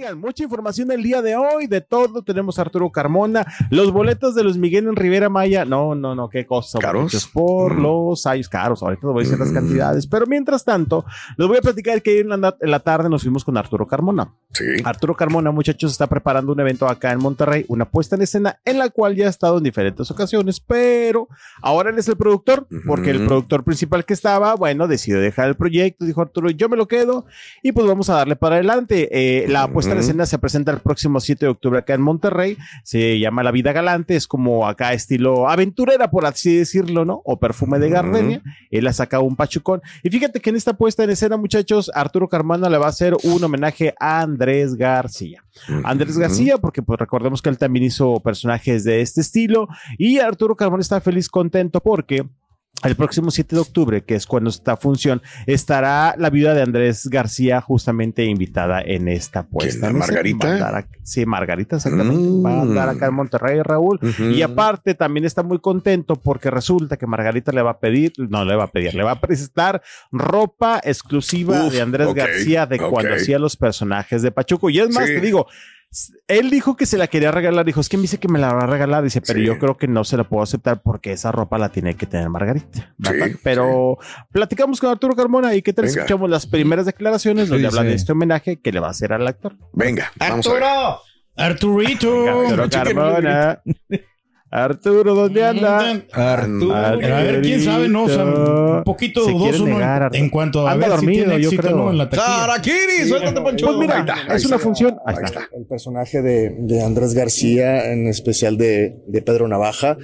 Oigan, 0.00 0.18
mucha 0.18 0.44
información 0.44 0.90
el 0.92 1.02
día 1.02 1.20
de 1.20 1.36
hoy, 1.36 1.66
de 1.66 1.82
todo. 1.82 2.22
Tenemos 2.22 2.58
a 2.58 2.62
Arturo 2.62 2.90
Carmona, 2.90 3.44
los 3.68 3.92
boletos 3.92 4.34
de 4.34 4.42
los 4.42 4.56
Miguel 4.56 4.86
en 4.86 4.96
Rivera 4.96 5.28
Maya. 5.28 5.66
No, 5.66 5.94
no, 5.94 6.14
no, 6.14 6.30
qué 6.30 6.46
cosa. 6.46 6.78
¿Caros? 6.78 7.28
Por 7.34 7.78
los 7.78 8.24
años 8.24 8.48
caros. 8.48 8.82
Ahorita 8.82 9.06
les 9.06 9.12
voy 9.12 9.20
a 9.20 9.24
decir 9.24 9.38
las 9.38 9.52
cantidades. 9.52 10.06
Pero 10.06 10.24
mientras 10.24 10.64
tanto, 10.64 11.04
les 11.36 11.46
voy 11.46 11.58
a 11.58 11.60
platicar 11.60 12.00
que 12.00 12.20
en 12.20 12.30
la, 12.30 12.56
en 12.58 12.70
la 12.70 12.80
tarde 12.80 13.10
nos 13.10 13.24
fuimos 13.24 13.44
con 13.44 13.58
Arturo 13.58 13.86
Carmona. 13.86 14.32
Sí. 14.54 14.64
Arturo 14.84 15.14
Carmona, 15.14 15.50
muchachos, 15.50 15.92
está 15.92 16.06
preparando 16.06 16.52
un 16.52 16.60
evento 16.60 16.88
acá 16.88 17.12
en 17.12 17.18
Monterrey, 17.18 17.66
una 17.68 17.84
puesta 17.84 18.16
en 18.16 18.22
escena 18.22 18.58
en 18.64 18.78
la 18.78 18.88
cual 18.88 19.16
ya 19.16 19.26
ha 19.26 19.30
estado 19.30 19.58
en 19.58 19.64
diferentes 19.64 20.10
ocasiones, 20.10 20.60
pero 20.60 21.28
ahora 21.60 21.90
él 21.90 21.98
es 21.98 22.08
el 22.08 22.16
productor, 22.16 22.66
porque 22.86 23.10
el 23.10 23.26
productor 23.26 23.64
principal 23.64 24.06
que 24.06 24.14
estaba, 24.14 24.54
bueno, 24.54 24.88
decidió 24.88 25.20
dejar 25.20 25.48
el 25.48 25.56
proyecto, 25.56 26.06
dijo 26.06 26.22
Arturo, 26.22 26.48
yo 26.48 26.70
me 26.70 26.78
lo 26.78 26.88
quedo 26.88 27.26
y 27.62 27.72
pues 27.72 27.86
vamos 27.86 28.08
a 28.08 28.14
darle 28.14 28.36
para 28.36 28.54
adelante. 28.54 29.08
Eh, 29.12 29.46
la 29.46 29.68
puesta 29.68 29.89
Ujú. 29.98 30.00
escena 30.00 30.26
se 30.26 30.38
presenta 30.38 30.72
el 30.72 30.80
próximo 30.80 31.20
7 31.20 31.46
de 31.46 31.50
octubre 31.50 31.78
acá 31.78 31.94
en 31.94 32.02
Monterrey, 32.02 32.56
se 32.84 33.18
llama 33.18 33.42
La 33.42 33.50
Vida 33.50 33.72
Galante, 33.72 34.16
es 34.16 34.26
como 34.26 34.66
acá 34.66 34.92
estilo 34.92 35.48
aventurera, 35.48 36.10
por 36.10 36.26
así 36.26 36.56
decirlo, 36.56 37.04
¿no? 37.04 37.22
O 37.24 37.38
perfume 37.38 37.78
de 37.78 37.90
gardenia. 37.90 38.42
Él 38.70 38.86
ha 38.86 38.92
sacado 38.92 39.22
un 39.22 39.36
pachucón. 39.36 39.80
Y 40.02 40.10
fíjate 40.10 40.40
que 40.40 40.50
en 40.50 40.56
esta 40.56 40.74
puesta 40.74 41.04
en 41.04 41.10
escena, 41.10 41.36
muchachos, 41.36 41.90
Arturo 41.94 42.28
Carmona 42.28 42.68
le 42.68 42.78
va 42.78 42.86
a 42.86 42.90
hacer 42.90 43.14
un 43.22 43.42
homenaje 43.42 43.94
a 43.98 44.20
Andrés 44.20 44.74
García. 44.74 45.44
Andrés. 45.84 46.18
García, 46.18 46.58
porque 46.58 46.82
pues 46.82 46.98
recordemos 46.98 47.42
que 47.42 47.48
él 47.48 47.58
también 47.58 47.84
hizo 47.84 48.20
personajes 48.20 48.84
de 48.84 49.00
este 49.00 49.20
estilo. 49.20 49.68
Y 49.98 50.18
Arturo 50.18 50.56
Carmona 50.56 50.80
está 50.80 51.00
feliz, 51.00 51.28
contento, 51.28 51.80
porque 51.80 52.26
el 52.82 52.96
próximo 52.96 53.30
7 53.30 53.56
de 53.56 53.60
octubre, 53.60 54.02
que 54.02 54.14
es 54.14 54.26
cuando 54.26 54.50
esta 54.50 54.76
función, 54.76 55.20
estará 55.46 56.14
la 56.16 56.30
viuda 56.30 56.54
de 56.54 56.62
Andrés 56.62 57.08
García 57.08 57.60
justamente 57.60 58.24
invitada 58.24 58.80
en 58.80 59.08
esta 59.08 59.42
puesta. 59.46 59.70
¿Quién, 59.72 59.82
la 59.82 59.88
en 59.90 59.96
escena. 60.02 60.06
Margarita? 60.38 60.78
A 60.78 60.86
sí, 61.02 61.26
Margarita, 61.26 61.76
exactamente. 61.76 62.22
Mm. 62.22 62.44
Va 62.46 62.50
a 62.58 62.62
andar 62.62 62.88
acá 62.88 63.06
en 63.06 63.14
Monterrey, 63.14 63.60
Raúl. 63.62 63.98
Y 64.18 64.42
aparte 64.42 64.94
también 64.94 65.24
está 65.26 65.42
muy 65.42 65.58
contento 65.58 66.16
porque 66.16 66.50
resulta 66.50 66.96
que 66.96 67.06
Margarita 67.06 67.52
le 67.52 67.62
va 67.62 67.72
a 67.72 67.78
pedir, 67.80 68.12
no 68.16 68.44
le 68.44 68.56
va 68.56 68.64
a 68.64 68.70
pedir, 68.70 68.94
le 68.94 69.02
va 69.02 69.12
a 69.12 69.20
presentar 69.20 69.82
ropa 70.10 70.80
exclusiva 70.82 71.66
Uf, 71.66 71.72
de 71.72 71.80
Andrés 71.80 72.14
García 72.14 72.66
de 72.66 72.78
cuando 72.78 73.14
hacía 73.14 73.38
los 73.38 73.56
personajes 73.56 74.22
de 74.22 74.30
Pachuco. 74.30 74.70
Y 74.70 74.78
es 74.80 74.88
más, 74.90 75.06
Sí. 75.06 75.14
te 75.14 75.20
digo, 75.20 75.46
él 76.28 76.50
dijo 76.50 76.76
que 76.76 76.86
se 76.86 76.96
la 76.98 77.08
quería 77.08 77.32
regalar, 77.32 77.64
dijo, 77.66 77.80
es 77.80 77.88
que 77.88 77.96
me 77.96 78.02
dice 78.02 78.18
que 78.18 78.28
me 78.28 78.38
la 78.38 78.52
va 78.54 78.60
a 78.62 78.66
regalar, 78.66 79.02
dice, 79.02 79.20
pero 79.20 79.38
Sí. 79.40 79.44
yo 79.46 79.58
creo 79.58 79.76
que 79.76 79.88
no 79.88 80.04
se 80.04 80.16
la 80.16 80.24
puedo 80.24 80.42
aceptar 80.42 80.82
porque 80.82 81.12
esa 81.12 81.32
ropa 81.32 81.58
la 81.58 81.70
tiene 81.70 81.94
que 81.96 82.06
tener 82.06 82.28
Margarita. 82.30 82.94
Sí, 83.02 83.36
pero 83.42 83.98
platicamos 84.30 84.80
con 84.80 84.90
Arturo 84.90 85.16
Carmona 85.16 85.54
y 85.54 85.62
qué 85.62 85.72
tal 85.72 85.86
Venga. 85.86 86.00
escuchamos 86.02 86.30
las 86.30 86.46
primeras 86.46 86.86
declaraciones 86.86 87.48
donde 87.48 87.70
sí. 87.70 87.82
de 87.82 87.94
este 87.94 88.12
homenaje 88.12 88.60
que 88.60 88.70
le 88.72 88.78
va 88.80 88.86
a 88.88 88.90
hacer 88.90 89.12
al 89.12 89.26
actor. 89.26 89.56
Venga, 89.72 90.12
vamos 90.16 90.46
a 90.46 90.52
ver. 90.52 90.62
Arturito. 91.36 92.28
Arturo 92.48 92.68
Carmona. 92.70 93.60
Arturo, 94.50 95.14
¿dónde 95.14 95.44
anda? 95.44 96.02
Arturo. 96.12 96.74
A 96.74 96.96
ver, 96.96 97.40
quién 97.40 97.62
sabe, 97.62 97.88
¿no? 97.88 98.04
O 98.04 98.08
sea, 98.08 98.24
un 98.24 98.82
poquito 98.84 99.24
Se 99.24 99.30
dudoso, 99.30 99.66
¿no? 99.66 99.74
negar, 99.74 100.10
En- 100.14 100.28
cuanto 100.28 100.66
a 100.66 100.72
Anda 100.72 100.88
ver 100.88 100.96
dormido, 100.96 101.22
si 101.24 101.28
tiene 101.28 101.42
yo 101.42 101.48
éxito, 101.50 101.62
creo. 101.62 101.76
¿no? 101.76 101.90
En 101.90 101.98
la. 101.98 102.10
¡Sarakiri! 102.10 103.08
¡Suéltate, 103.08 103.40
Pancho! 103.40 103.66
Pues 103.66 103.78
mira, 103.78 103.94
Ahí 103.94 104.00
está, 104.00 104.14
es 104.34 104.44
una 104.46 104.56
está. 104.56 104.58
función. 104.58 104.90
Ahí 105.06 105.14
Ahí 105.18 105.24
está. 105.24 105.40
está. 105.42 105.56
El 105.56 105.66
personaje 105.66 106.22
de, 106.22 106.56
de 106.58 106.82
Andrés 106.82 107.14
García, 107.14 107.92
en 107.92 108.08
especial 108.08 108.56
de, 108.58 108.96
de 109.06 109.22
Pedro 109.22 109.46
Navaja. 109.46 109.96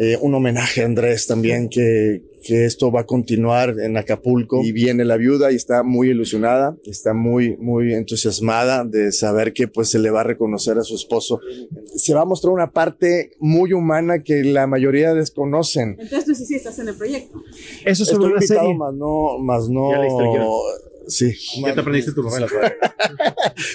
Eh, 0.00 0.16
un 0.20 0.32
homenaje 0.32 0.82
a 0.82 0.84
Andrés 0.84 1.26
también, 1.26 1.68
que, 1.68 2.22
que 2.44 2.66
esto 2.66 2.92
va 2.92 3.00
a 3.00 3.04
continuar 3.04 3.74
en 3.82 3.96
Acapulco. 3.96 4.62
Y 4.62 4.70
viene 4.70 5.04
la 5.04 5.16
viuda 5.16 5.50
y 5.50 5.56
está 5.56 5.82
muy 5.82 6.10
ilusionada, 6.10 6.76
está 6.84 7.14
muy, 7.14 7.56
muy 7.56 7.92
entusiasmada 7.94 8.84
de 8.84 9.10
saber 9.10 9.52
que 9.52 9.66
pues 9.66 9.90
se 9.90 9.98
le 9.98 10.10
va 10.10 10.20
a 10.20 10.24
reconocer 10.24 10.78
a 10.78 10.82
su 10.84 10.94
esposo. 10.94 11.40
Se 11.96 12.14
va 12.14 12.20
a 12.20 12.24
mostrar 12.26 12.52
una 12.52 12.70
parte 12.70 13.32
muy 13.40 13.72
humana 13.78 14.18
que 14.20 14.44
la 14.44 14.66
mayoría 14.66 15.14
desconocen. 15.14 15.96
Entonces 15.98 16.24
tú 16.24 16.34
sí, 16.34 16.44
sí 16.44 16.54
estás 16.56 16.78
en 16.78 16.88
el 16.88 16.96
proyecto. 16.96 17.42
Eso 17.84 17.84
es 17.84 18.00
Estoy 18.00 18.14
sobre 18.16 18.26
una 18.26 18.34
invitado, 18.36 18.60
serie. 18.60 18.74
más 18.76 18.94
no, 18.94 19.38
más 19.38 19.68
no. 19.68 19.90
Ya. 19.92 20.88
Sí. 21.08 21.34
Ya 21.64 21.74
te 21.74 21.80
aprendiste 21.80 22.12
tu 22.12 22.22
novela. 22.22 22.46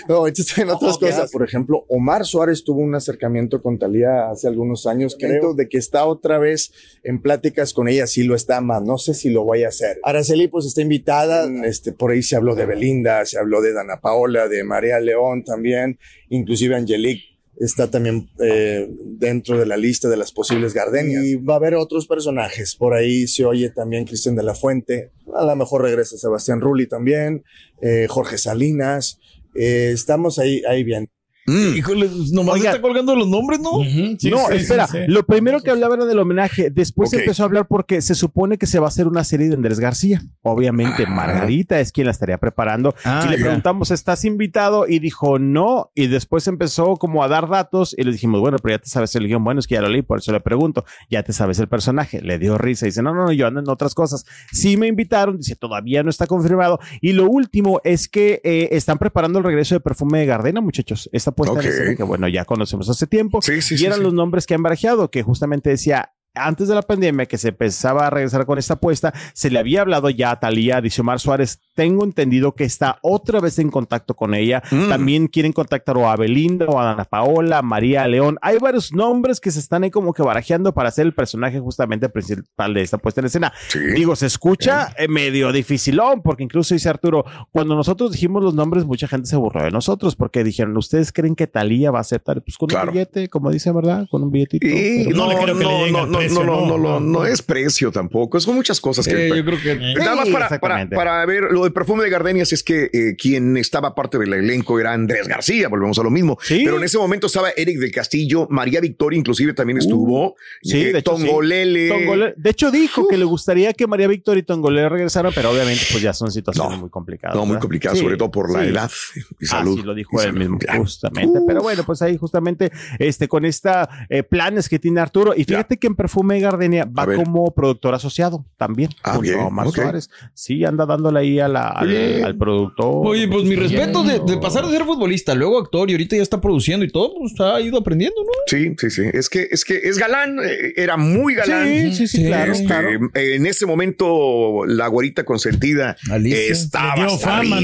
No, 0.08 0.28
estoy 0.28 0.64
en 0.64 0.69
otras 0.69 0.97
cosas. 0.97 1.31
Por 1.31 1.44
ejemplo, 1.44 1.86
Omar 1.90 2.25
Suárez 2.25 2.64
tuvo 2.64 2.81
un 2.81 2.96
acercamiento 2.96 3.62
con 3.62 3.80
Talía 3.80 4.30
hace 4.30 4.47
algunos 4.47 4.86
años, 4.86 5.18
creo, 5.19 5.53
de 5.53 5.68
que 5.68 5.78
está 5.78 6.06
otra 6.06 6.38
vez 6.38 6.72
en 7.03 7.22
pláticas 7.22 7.74
con 7.74 7.88
ella, 7.88 8.08
sí 8.08 8.24
lo 8.24 8.35
está 8.35 8.62
más, 8.62 8.84
no 8.84 8.97
sé 8.97 9.14
si 9.14 9.30
lo 9.30 9.46
vaya 9.46 9.68
a 9.68 9.70
hacer. 9.70 10.00
Araceli 10.03 10.47
pues 10.47 10.66
está 10.66 10.81
invitada, 10.81 11.50
este, 11.66 11.91
por 11.91 12.12
ahí 12.12 12.22
se 12.22 12.35
habló 12.35 12.56
de 12.56 12.66
Belinda, 12.66 13.25
se 13.25 13.40
habló 13.40 13.62
de 13.62 13.74
Dana 13.74 14.00
Paola, 14.00 14.47
de 14.47 14.64
María 14.64 15.00
León 15.00 15.44
también, 15.44 15.97
inclusive 16.30 16.75
Angelique 16.75 17.33
está 17.66 17.90
también 17.90 18.29
eh, 18.40 18.88
dentro 19.18 19.57
de 19.57 19.66
la 19.66 19.78
lista 19.78 20.09
de 20.09 20.18
las 20.18 20.31
posibles 20.31 20.74
gardenias. 20.74 21.24
Y 21.24 21.35
va 21.35 21.53
a 21.53 21.57
haber 21.57 21.75
otros 21.75 22.07
personajes. 22.07 22.75
Por 22.75 22.94
ahí 22.94 23.28
se 23.28 23.46
oye 23.46 23.69
también 23.69 24.06
Cristian 24.06 24.35
de 24.35 24.44
la 24.44 24.56
Fuente. 24.56 25.12
A 25.35 25.46
lo 25.46 25.56
mejor 25.56 25.81
regresa 25.81 26.18
Sebastián 26.18 26.62
Rulli 26.62 26.88
también, 26.88 27.44
eh, 27.81 28.07
Jorge 28.09 28.38
Salinas. 28.38 29.19
Eh, 29.56 29.91
estamos 29.94 30.40
ahí, 30.40 30.62
ahí 30.68 30.84
bien. 30.84 31.09
Mm. 31.46 31.76
Híjole, 31.76 32.09
nomás 32.31 32.56
Oiga. 32.56 32.70
está 32.70 32.81
colgando 32.81 33.16
los 33.16 33.28
nombres, 33.28 33.59
¿no? 33.59 33.72
Sí, 33.84 34.30
no, 34.30 34.38
sí, 34.48 34.56
espera, 34.56 34.88
sí, 34.88 35.00
lo 35.08 35.26
primero 35.26 35.59
que 35.62 35.72
hablaba 35.72 35.96
era 35.96 36.06
del 36.06 36.20
homenaje, 36.20 36.70
después 36.70 37.14
Ok. 37.14 37.20
empezó 37.20 37.44
a 37.44 37.46
hablar 37.48 37.68
porque 37.68 38.02
se 38.02 38.16
supone 38.16 38.58
que 38.58 38.66
se 38.66 38.80
va 38.80 38.86
a 38.86 38.90
hacer 38.90 39.08
una 39.08 39.24
serie 39.24 39.50
de 39.50 39.56
Andrés 39.56 39.80
García. 39.80 40.22
Obviamente, 40.42 41.03
Ah. 41.06 41.09
Margarita 41.09 41.80
es 41.80 41.92
quien 41.92 42.06
la 42.06 42.12
estaría 42.12 42.38
preparando. 42.38 42.96
Ah, 43.03 43.24
y 43.26 43.30
le 43.32 43.38
ya. 43.38 43.44
preguntamos, 43.46 43.92
¿estás 43.92 44.24
invitado? 44.26 44.88
Y 44.88 45.00
dijo, 45.00 45.38
no. 45.40 45.92
Y 45.96 46.08
después 46.08 46.48
empezó 46.48 46.96
como 46.96 47.24
a 47.24 47.28
dar 47.28 47.50
datos 47.50 47.94
y 47.98 48.03
le 48.03 48.12
dijimos, 48.12 48.40
bueno, 48.40 48.58
pero 48.62 48.76
ya 48.76 48.80
te 48.82 48.90
sabes 48.90 49.14
el 49.16 49.28
guion. 49.28 49.44
Bueno, 49.44 49.59
es 49.59 49.68
que 49.68 49.76
ya 49.76 49.82
lo 49.82 49.90
leí, 49.90 50.02
por 50.02 50.20
eso 50.20 50.32
le 50.32 50.40
pregunto, 50.40 50.86
ya 51.09 51.24
te 51.24 51.34
sabes 51.34 51.59
el 51.59 51.67
personaje. 51.67 52.22
Le 52.22 52.40
dio 52.40 52.58
risa 52.58 52.85
y 52.85 52.90
dice, 52.90 53.02
no, 53.03 53.14
no, 53.14 53.26
no, 53.26 53.32
yo 53.34 53.47
ando 53.47 53.59
en 53.59 53.70
otras 53.70 53.94
cosas. 53.96 54.26
Sí 54.52 54.78
me 54.78 54.88
invitaron, 54.88 55.38
dice, 55.38 55.56
todavía 55.56 56.03
no 56.03 56.09
está 56.09 56.26
confirmado. 56.28 56.79
Y 57.02 57.12
lo 57.14 57.26
último 57.29 57.82
es 57.84 58.08
que 58.08 58.40
eh, 58.44 58.70
están 58.72 58.97
preparando 58.97 59.40
el 59.40 59.46
regreso 59.46 59.76
de 59.76 59.82
Perfume 59.82 60.20
de 60.20 60.26
Gardena, 60.26 60.62
muchachos. 60.62 61.09
Esta 61.12 61.33
puesta 61.34 61.53
en 61.53 61.59
Ok. 61.59 61.66
escena 61.66 61.96
que, 61.96 62.03
bueno, 62.03 62.28
ya 62.28 62.46
conocemos 62.46 62.90
hace 62.90 63.08
tiempo. 63.08 63.41
Sí, 63.41 63.62
sí, 63.62 63.76
y 63.78 63.85
eran 63.85 64.00
sí. 64.00 64.03
los 64.03 64.14
nombres 64.14 64.46
que 64.47 64.53
han 64.53 64.64
barajeado, 64.64 65.12
que 65.12 65.24
justamente 65.24 65.70
decía, 65.70 66.14
antes 66.35 66.68
de 66.68 66.76
la 66.76 66.82
pandemia 66.82 67.28
que 67.28 67.38
se 67.38 67.50
empezaba 67.50 68.08
a 68.08 68.09
regresar 68.09 68.46
con 68.46 68.58
esta 68.58 68.74
apuesta, 68.76 69.14
se 69.34 69.52
le 69.52 69.59
había 69.59 69.82
hablado 69.82 70.09
ya 70.09 70.32
a 70.32 70.40
Talía, 70.40 70.82
dice 70.82 71.02
Omar 71.02 71.20
Suárez, 71.20 71.59
tengo 71.73 72.03
entendido 72.03 72.53
que 72.53 72.64
está 72.64 72.99
otra 73.02 73.40
vez 73.40 73.59
en 73.59 73.70
contacto 73.70 74.14
con 74.16 74.34
ella. 74.34 74.61
Mm. 74.72 74.90
También 74.90 75.28
quieren 75.28 75.53
contactar 75.53 75.97
o 75.97 76.09
a 76.09 76.16
Belinda 76.16 76.66
o 76.67 76.79
a 76.79 76.91
Ana 76.91 77.05
Paola, 77.05 77.61
María 77.61 78.08
León. 78.08 78.37
Hay 78.41 78.58
varios 78.59 78.93
nombres 78.93 79.40
que 79.40 79.52
se 79.52 79.59
están 79.59 79.84
ahí 79.84 79.91
como 79.91 80.14
que 80.14 80.22
barajeando 80.23 80.73
para 80.73 80.91
ser 80.91 81.05
el 81.05 81.14
personaje 81.14 81.59
justamente 81.59 82.09
principal 82.09 82.73
de 82.73 82.81
esta 82.81 82.97
puesta 82.97 83.22
en 83.22 83.25
escena. 83.28 83.53
Sí. 83.70 83.79
Digo, 83.79 84.16
se 84.16 84.25
escucha 84.28 84.93
eh, 84.97 85.08
medio 85.08 85.52
dificilón, 85.52 86.22
porque 86.22 86.43
incluso 86.43 86.73
dice 86.73 86.90
Arturo, 86.90 87.25
cuando 87.52 87.76
nosotros 87.76 88.11
dijimos 88.11 88.43
los 88.43 88.53
nombres, 88.53 88.85
mucha 88.85 89.08
gente 89.08 89.28
se 89.28 89.35
burló 89.35 89.64
de 89.64 89.72
nosotros, 89.72 90.16
porque 90.16 90.43
dijeron, 90.43 90.76
¿ustedes 90.78 91.11
creen 91.11 91.35
que 91.35 91.47
Talía 91.47 91.91
va 91.91 91.99
a 91.99 92.02
aceptar? 92.02 92.41
Pues 92.43 92.58
con 92.58 92.69
Claro. 92.69 92.87
un 92.87 92.93
billete, 92.93 93.28
como 93.29 93.52
dice, 93.52 93.72
¿verdad? 93.72 94.08
Con 94.09 94.23
un 94.23 94.31
billetito. 94.31 94.66
Y 94.66 95.08
no, 95.14 95.26
no 95.31 95.46
le 95.46 95.53
no, 95.53 95.58
que 95.58 95.64
no, 95.64 95.87
no, 95.87 96.05
no, 96.08 96.17
precio, 96.17 96.43
no, 96.43 96.66
no, 96.66 96.78
no, 96.78 96.99
no, 96.99 97.26
es 97.26 97.41
precio 97.41 97.91
tampoco. 97.91 98.40
Son 98.40 98.55
muchas 98.55 98.79
cosas 98.81 99.08
que. 99.08 99.28
Eh, 99.28 99.35
yo 99.35 99.46
creo 99.46 99.59
que. 99.61 99.76
Nada 99.96 100.16
más 100.16 100.29
para, 100.29 100.31
para, 100.31 100.46
exactamente. 100.46 100.96
para 100.96 101.26
ver 101.26 101.43
lo 101.52 101.63
del 101.64 101.74
perfume 101.74 102.04
de 102.04 102.10
Gardenias 102.10 102.54
es 102.54 102.64
que 102.64 102.90
eh, 102.94 103.16
quien 103.18 103.58
estaba 103.58 103.96
parte 103.96 104.18
del 104.18 104.34
elenco 104.34 104.80
era 104.80 104.94
Andrés 104.94 105.28
García, 105.28 105.68
volvemos 105.70 105.98
a 106.00 106.04
lo 106.04 106.10
mismo. 106.10 106.38
Sí. 106.42 106.62
Pero 106.64 106.78
en 106.78 106.84
ese 106.84 106.98
momento 106.98 107.28
estaba 107.28 107.50
Eric 107.56 107.80
del 107.80 107.92
Castillo, 107.92 108.48
María 108.50 108.80
Victoria 108.80 109.18
inclusive 109.18 109.54
también 109.54 109.78
estuvo, 109.78 110.36
sí, 110.62 110.82
eh, 110.82 110.94
de 110.94 111.00
hecho, 111.00 111.18
sí. 111.18 111.26
Tongolele. 111.26 112.34
De 112.38 112.50
hecho, 112.50 112.72
dijo 112.72 113.08
que 113.08 113.18
le 113.18 113.26
gustaría 113.26 113.74
que 113.74 113.88
María 113.88 114.08
Victoria 114.08 114.40
y 114.40 114.44
Tongolele 114.44 114.90
regresaran, 114.90 115.32
pero 115.36 115.52
obviamente 115.52 115.84
pues 115.92 116.02
ya 116.02 116.14
son 116.14 116.32
situaciones 116.32 116.72
No. 116.72 116.78
muy 116.82 116.90
complicadas. 116.90 117.36
No, 117.36 117.46
muy 117.46 117.58
Sí, 117.92 117.98
sobre 117.98 118.18
todo 118.18 118.32
por 118.32 118.52
la 118.52 118.66
edad 118.66 118.92
y 119.40 119.46
salud. 119.46 119.78
Así 119.78 119.86
lo 119.86 119.94
dijo 119.94 120.22
él 120.22 120.28
salud, 120.28 120.40
mismo, 120.40 120.60
justamente. 120.78 121.40
Pero 121.46 121.62
bueno, 121.62 121.84
pues 121.84 122.02
ahí 122.02 122.18
justamente 122.18 122.72
este, 123.00 123.28
con 123.28 123.46
esta 123.46 123.90
eh, 124.10 124.24
planes 124.24 124.70
que 124.70 124.80
tiene 124.80 125.02
Arturo. 125.02 125.34
Y 125.36 125.44
fíjate 125.44 125.78
que 125.78 125.88
en 125.88 125.96
Perfume 125.96 126.40
Gardenia 126.40 126.86
va 126.86 127.06
como 127.06 127.54
productor 127.54 127.96
asociado 127.96 128.46
también. 128.58 128.90
Ah, 129.04 129.18
bien, 129.18 129.40
Omar. 129.40 129.70
Suárez. 129.70 130.10
Sí, 130.34 130.64
anda 130.66 130.86
dándole 130.86 131.20
ahí 131.20 131.40
a 131.40 131.48
la, 131.53 131.70
al, 131.70 132.38
productor. 132.38 133.08
Oye, 133.08 133.28
pues 133.28 133.44
mi 133.46 133.55
respeto 133.55 134.03
de, 134.03 134.20
de 134.20 134.38
pasar 134.38 134.66
de 134.66 134.72
ser 134.72 134.84
futbolista, 134.84 135.35
luego 135.35 135.59
actor 135.59 135.90
y 135.90 135.94
ahorita 135.94 136.16
ya 136.16 136.22
está 136.23 136.41
produciendo 136.41 136.85
y 136.85 136.90
todo, 136.90 137.14
pues 137.17 137.34
ha 137.40 137.61
ido 137.61 137.78
aprendiendo, 137.78 138.22
¿no? 138.22 138.32
Sí, 138.47 138.76
sí, 138.78 138.90
sí. 138.90 139.03
Es 139.14 139.29
que, 139.29 139.47
es 139.50 139.64
que 139.64 139.79
es 139.84 139.97
galán, 139.97 140.38
eh, 140.44 140.73
era 140.76 140.97
muy 140.97 141.35
galán. 141.35 141.67
Sí, 141.67 141.94
sí, 141.94 142.08
sí, 142.08 142.26
claro, 142.26 142.52
Este, 142.52 142.66
claro. 142.66 142.90
En 143.14 143.46
ese 143.46 143.66
momento, 143.66 144.66
la 144.66 144.88
güerita 144.88 145.23
consentida 145.23 145.96
Alicia. 146.09 146.52
estaba 146.52 147.05
hasta 147.05 147.28
fama, 147.44 147.59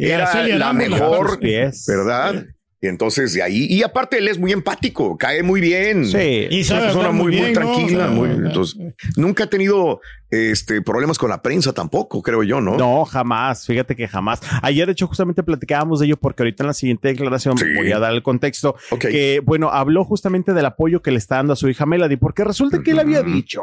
Era 0.00 0.46
la 0.58 0.72
mejor. 0.72 1.38
¿verdad? 1.40 2.46
Y 2.84 2.88
entonces 2.88 3.32
de 3.32 3.42
ahí, 3.44 3.66
y 3.70 3.84
aparte 3.84 4.18
él 4.18 4.26
es 4.26 4.38
muy 4.40 4.50
empático, 4.50 5.16
cae 5.16 5.44
muy 5.44 5.60
bien. 5.60 6.04
Sí. 6.04 6.48
Y 6.50 6.60
Es 6.62 6.70
una 6.70 6.80
persona 6.80 7.10
muy, 7.12 7.36
muy, 7.40 7.52
tranquila. 7.52 8.08
Muy- 8.08 8.28
eh, 8.28 8.32
entonces, 8.46 8.76
nunca 9.16 9.44
ha 9.44 9.46
tenido 9.46 10.00
este, 10.30 10.80
problemas 10.82 11.18
con 11.18 11.28
la 11.28 11.42
prensa 11.42 11.72
tampoco, 11.74 12.22
creo 12.22 12.42
yo, 12.42 12.60
¿no? 12.60 12.76
No, 12.78 13.04
jamás. 13.04 13.66
Fíjate 13.66 13.94
que 13.94 14.08
jamás. 14.08 14.40
Ayer, 14.62 14.86
de 14.86 14.92
hecho, 14.92 15.06
justamente 15.06 15.42
platicábamos 15.42 16.00
de 16.00 16.06
ello 16.06 16.16
porque 16.16 16.42
ahorita 16.42 16.64
en 16.64 16.68
la 16.68 16.72
siguiente 16.74 17.08
declaración 17.08 17.56
Sí. 17.58 17.66
voy 17.76 17.92
a 17.92 17.98
dar 18.00 18.14
el 18.14 18.22
contexto 18.22 18.74
Ok. 18.90 19.00
que, 19.02 19.42
bueno, 19.44 19.68
habló 19.70 20.04
justamente 20.04 20.52
del 20.54 20.64
apoyo 20.64 21.02
que 21.02 21.10
le 21.12 21.18
está 21.18 21.36
dando 21.36 21.52
a 21.52 21.56
su 21.56 21.68
hija 21.68 21.84
Melody, 21.86 22.16
porque 22.16 22.42
resulta 22.44 22.82
que 22.82 22.92
él 22.92 22.98
había 22.98 23.22
dicho 23.22 23.60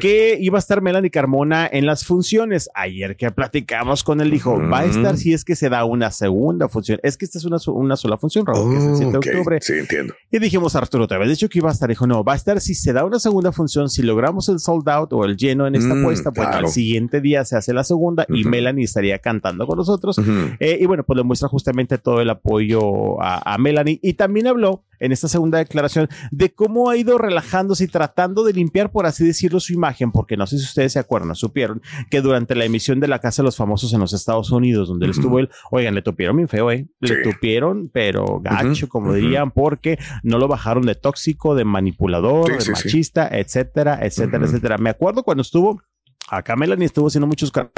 que 0.00 0.38
iba 0.40 0.56
a 0.58 0.60
estar 0.60 0.80
Melanie 0.80 1.10
Carmona 1.10 1.68
en 1.70 1.84
las 1.86 2.04
funciones. 2.06 2.70
Ayer 2.74 3.16
que 3.16 3.30
platicamos 3.32 4.02
con 4.04 4.20
él, 4.20 4.30
dijo, 4.30 4.58
va 4.70 4.80
a 4.80 4.84
estar 4.86 5.16
si 5.18 5.34
es 5.34 5.44
que 5.44 5.56
se 5.56 5.68
da 5.68 5.84
una 5.84 6.10
segunda 6.12 6.68
función. 6.68 7.00
Es 7.02 7.16
que 7.18 7.24
esta 7.24 7.38
es 7.38 7.44
una, 7.44 7.56
una 7.66 7.96
sola 7.96 8.16
función, 8.16 8.45
Que 8.52 8.76
es 8.78 8.84
el 8.84 8.96
7 8.96 9.10
de 9.12 9.18
octubre. 9.18 9.58
Sí, 9.60 9.72
entiendo. 9.74 10.14
Y 10.30 10.38
dijimos, 10.38 10.74
Arturo, 10.76 11.06
te 11.06 11.14
habías 11.14 11.30
dicho 11.30 11.48
que 11.48 11.58
iba 11.58 11.68
a 11.68 11.72
estar. 11.72 11.88
Dijo, 11.88 12.06
no, 12.06 12.24
va 12.24 12.32
a 12.32 12.36
estar 12.36 12.60
si 12.60 12.74
se 12.74 12.92
da 12.92 13.04
una 13.04 13.18
segunda 13.18 13.52
función, 13.52 13.88
si 13.90 14.02
logramos 14.02 14.48
el 14.48 14.58
sold 14.60 14.88
out 14.88 15.12
o 15.12 15.24
el 15.24 15.36
lleno 15.36 15.66
en 15.66 15.74
esta 15.74 15.94
Mm, 15.94 16.00
apuesta, 16.00 16.30
bueno, 16.30 16.50
claro. 16.50 16.66
al 16.66 16.72
siguiente 16.72 17.20
día 17.20 17.44
se 17.44 17.56
hace 17.56 17.72
la 17.74 17.84
segunda 17.84 18.24
y. 18.28 18.44
Melanie 18.44 18.84
estaría 18.84 19.18
cantando 19.18 19.66
con 19.66 19.76
nosotros. 19.78 20.18
Eh, 20.60 20.78
y 20.80 20.86
bueno, 20.86 21.04
pues 21.04 21.16
le 21.16 21.22
muestra 21.24 21.48
justamente 21.48 21.98
todo 21.98 22.20
el 22.20 22.30
apoyo 22.30 23.20
a, 23.22 23.54
a 23.54 23.58
Melanie. 23.58 23.98
Y 24.02 24.14
también 24.14 24.46
habló 24.46 24.84
en 25.00 25.12
esta 25.12 25.28
segunda 25.28 25.58
declaración 25.58 26.08
de 26.30 26.52
cómo 26.54 26.90
ha 26.90 26.96
ido 26.96 27.18
relajándose 27.18 27.84
y 27.84 27.88
tratando 27.88 28.44
de 28.44 28.52
limpiar, 28.52 28.90
por 28.90 29.06
así 29.06 29.24
decirlo, 29.26 29.60
su 29.60 29.72
imagen, 29.72 30.12
porque 30.12 30.36
no 30.36 30.46
sé 30.46 30.58
si 30.58 30.64
ustedes 30.64 30.92
se 30.92 30.98
acuerdan, 30.98 31.34
supieron 31.34 31.82
que 32.10 32.20
durante 32.20 32.54
la 32.54 32.64
emisión 32.64 33.00
de 33.00 33.08
la 33.08 33.18
Casa 33.20 33.42
de 33.42 33.46
los 33.46 33.56
Famosos 33.56 33.92
en 33.92 34.00
los 34.00 34.12
Estados 34.12 34.50
Unidos, 34.50 34.88
donde 34.88 35.06
él 35.06 35.10
estuvo 35.12 35.38
él, 35.38 35.48
oigan, 35.70 35.94
le 35.94 36.02
tupieron 36.02 36.36
bien 36.36 36.48
feo, 36.48 36.70
¿eh? 36.70 36.86
Le 37.00 37.08
Sí. 37.08 37.30
tupieron, 37.30 37.88
pero 37.92 38.40
gacho, 38.40 38.88
como 38.88 39.12
dirían, 39.12 39.50
porque 39.50 39.98
no 40.22 40.38
lo 40.38 40.48
bajaron 40.48 40.84
de 40.86 40.94
tóxico, 40.94 41.54
de 41.54 41.64
manipulador, 41.64 42.46
Sí, 42.46 42.52
de 42.54 42.60
sí, 42.60 42.70
machista, 42.70 43.28
etcétera, 43.30 43.98
etcétera, 44.02 44.44
etcétera. 44.46 44.78
Me 44.78 44.90
acuerdo 44.90 45.22
cuando 45.22 45.42
estuvo 45.42 45.80
Acá 46.28 46.56
Melanie 46.56 46.86
estuvo 46.86 47.06
haciendo 47.06 47.26
muchos 47.26 47.52
car- 47.52 47.70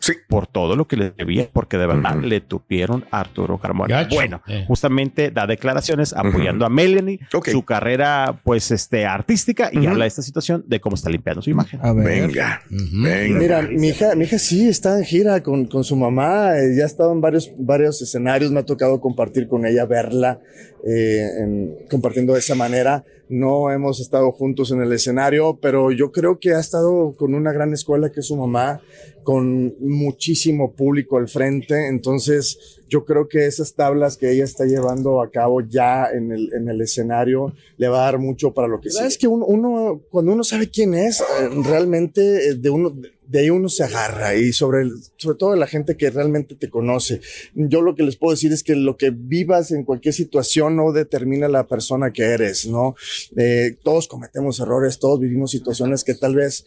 Sí. 0.00 0.14
por 0.28 0.46
todo 0.46 0.74
lo 0.74 0.88
que 0.88 0.96
le 0.96 1.10
debía, 1.10 1.48
porque 1.52 1.76
de 1.78 1.86
verdad 1.86 2.16
Ujú. 2.16 2.26
le 2.26 2.40
tupieron 2.40 3.04
a 3.10 3.20
Arturo 3.20 3.58
Carmona. 3.58 4.02
Gacho. 4.02 4.14
Bueno, 4.16 4.42
Eh. 4.48 4.64
justamente 4.66 5.30
da 5.30 5.46
declaraciones 5.46 6.12
apoyando 6.14 6.64
a 6.66 6.70
Melanie, 6.70 7.20
Ok. 7.32 7.50
su 7.50 7.62
carrera 7.64 8.40
pues 8.42 8.70
este 8.70 9.04
artística 9.06 9.68
y 9.70 9.78
Ujú. 9.78 9.90
habla 9.90 10.04
de 10.04 10.08
esta 10.08 10.22
situación 10.22 10.64
de 10.66 10.80
cómo 10.80 10.96
está 10.96 11.10
limpiando 11.10 11.42
su 11.42 11.50
imagen. 11.50 11.78
A 11.82 11.92
ver. 11.92 12.04
Venga, 12.06 12.62
venga. 12.70 13.38
Mira, 13.38 13.62
mi 13.62 13.88
hija, 13.88 14.14
mi 14.16 14.24
hija 14.24 14.38
sí 14.38 14.66
está 14.68 14.98
en 14.98 15.04
gira 15.04 15.42
con, 15.42 15.66
con 15.66 15.84
su 15.84 15.94
mamá, 15.94 16.58
eh, 16.58 16.74
ya 16.76 16.84
ha 16.84 16.86
estado 16.86 17.12
en 17.12 17.20
varios, 17.20 17.52
varios 17.58 18.00
escenarios, 18.02 18.50
me 18.50 18.60
ha 18.60 18.64
tocado 18.64 19.00
compartir 19.00 19.46
con 19.46 19.66
ella, 19.66 19.84
verla, 19.84 20.40
eh, 20.84 21.28
en- 21.40 21.76
compartiendo 21.90 22.32
de 22.32 22.40
esa 22.40 22.54
manera. 22.56 23.04
No 23.28 23.70
hemos 23.70 24.00
estado 24.00 24.30
juntos 24.32 24.72
en 24.72 24.82
el 24.82 24.92
escenario, 24.92 25.58
pero 25.62 25.90
yo 25.92 26.10
creo 26.12 26.38
que 26.40 26.54
ha 26.54 26.60
estado 26.60 27.14
con 27.16 27.34
una 27.34 27.52
gran 27.52 27.72
escuela 27.72 27.91
que 28.12 28.20
es 28.20 28.26
su 28.26 28.36
mamá, 28.36 28.80
con 29.22 29.74
muchísimo 29.80 30.72
público 30.72 31.18
al 31.18 31.28
frente, 31.28 31.88
entonces 31.88 32.81
yo 32.92 33.04
creo 33.06 33.26
que 33.26 33.46
esas 33.46 33.74
tablas 33.74 34.16
que 34.18 34.30
ella 34.30 34.44
está 34.44 34.64
llevando 34.66 35.22
a 35.22 35.30
cabo 35.30 35.62
ya 35.62 36.10
en 36.12 36.30
el, 36.30 36.52
en 36.52 36.68
el 36.68 36.80
escenario 36.82 37.54
le 37.78 37.88
va 37.88 38.02
a 38.02 38.04
dar 38.10 38.18
mucho 38.18 38.52
para 38.52 38.68
lo 38.68 38.80
que 38.80 38.90
sí. 38.90 38.98
Es 39.06 39.16
que 39.18 39.26
uno, 39.28 39.46
uno, 39.46 40.02
cuando 40.10 40.32
uno 40.32 40.44
sabe 40.44 40.68
quién 40.68 40.92
es, 40.94 41.20
eh, 41.20 41.24
realmente 41.64 42.48
eh, 42.48 42.54
de 42.54 42.68
uno, 42.70 42.92
de 43.26 43.38
ahí 43.38 43.48
uno 43.48 43.70
se 43.70 43.82
agarra 43.84 44.34
y 44.34 44.52
sobre, 44.52 44.82
el- 44.82 44.92
sobre 45.16 45.38
todo 45.38 45.56
la 45.56 45.66
gente 45.66 45.96
que 45.96 46.10
realmente 46.10 46.54
te 46.54 46.68
conoce. 46.68 47.20
Yo 47.54 47.80
lo 47.80 47.94
que 47.94 48.02
les 48.02 48.16
puedo 48.16 48.32
decir 48.34 48.52
es 48.52 48.62
que 48.62 48.76
lo 48.76 48.98
que 48.98 49.08
vivas 49.10 49.70
en 49.70 49.84
cualquier 49.84 50.12
situación 50.12 50.76
no 50.76 50.92
determina 50.92 51.48
la 51.48 51.66
persona 51.66 52.12
que 52.12 52.24
eres, 52.24 52.66
¿no? 52.66 52.94
Eh, 53.36 53.76
todos 53.82 54.06
cometemos 54.06 54.60
errores, 54.60 54.98
todos 54.98 55.18
vivimos 55.18 55.50
situaciones 55.50 56.04
que 56.04 56.14
tal 56.14 56.34
vez 56.34 56.66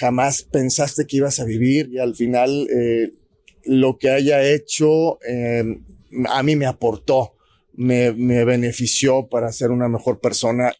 jamás 0.00 0.42
pensaste 0.42 1.06
que 1.06 1.18
ibas 1.18 1.38
a 1.38 1.44
vivir 1.44 1.88
y 1.92 1.98
al 1.98 2.16
final 2.16 2.66
eh, 2.76 3.12
lo 3.64 3.98
que 3.98 4.10
haya 4.10 4.42
hecho 4.42 5.18
eh, 5.22 5.64
a 6.28 6.42
mí 6.42 6.56
me 6.56 6.66
aportó, 6.66 7.34
me, 7.74 8.12
me 8.12 8.44
benefició 8.44 9.28
para 9.28 9.52
ser 9.52 9.70
una 9.70 9.88
mejor 9.88 10.20
persona. 10.20 10.72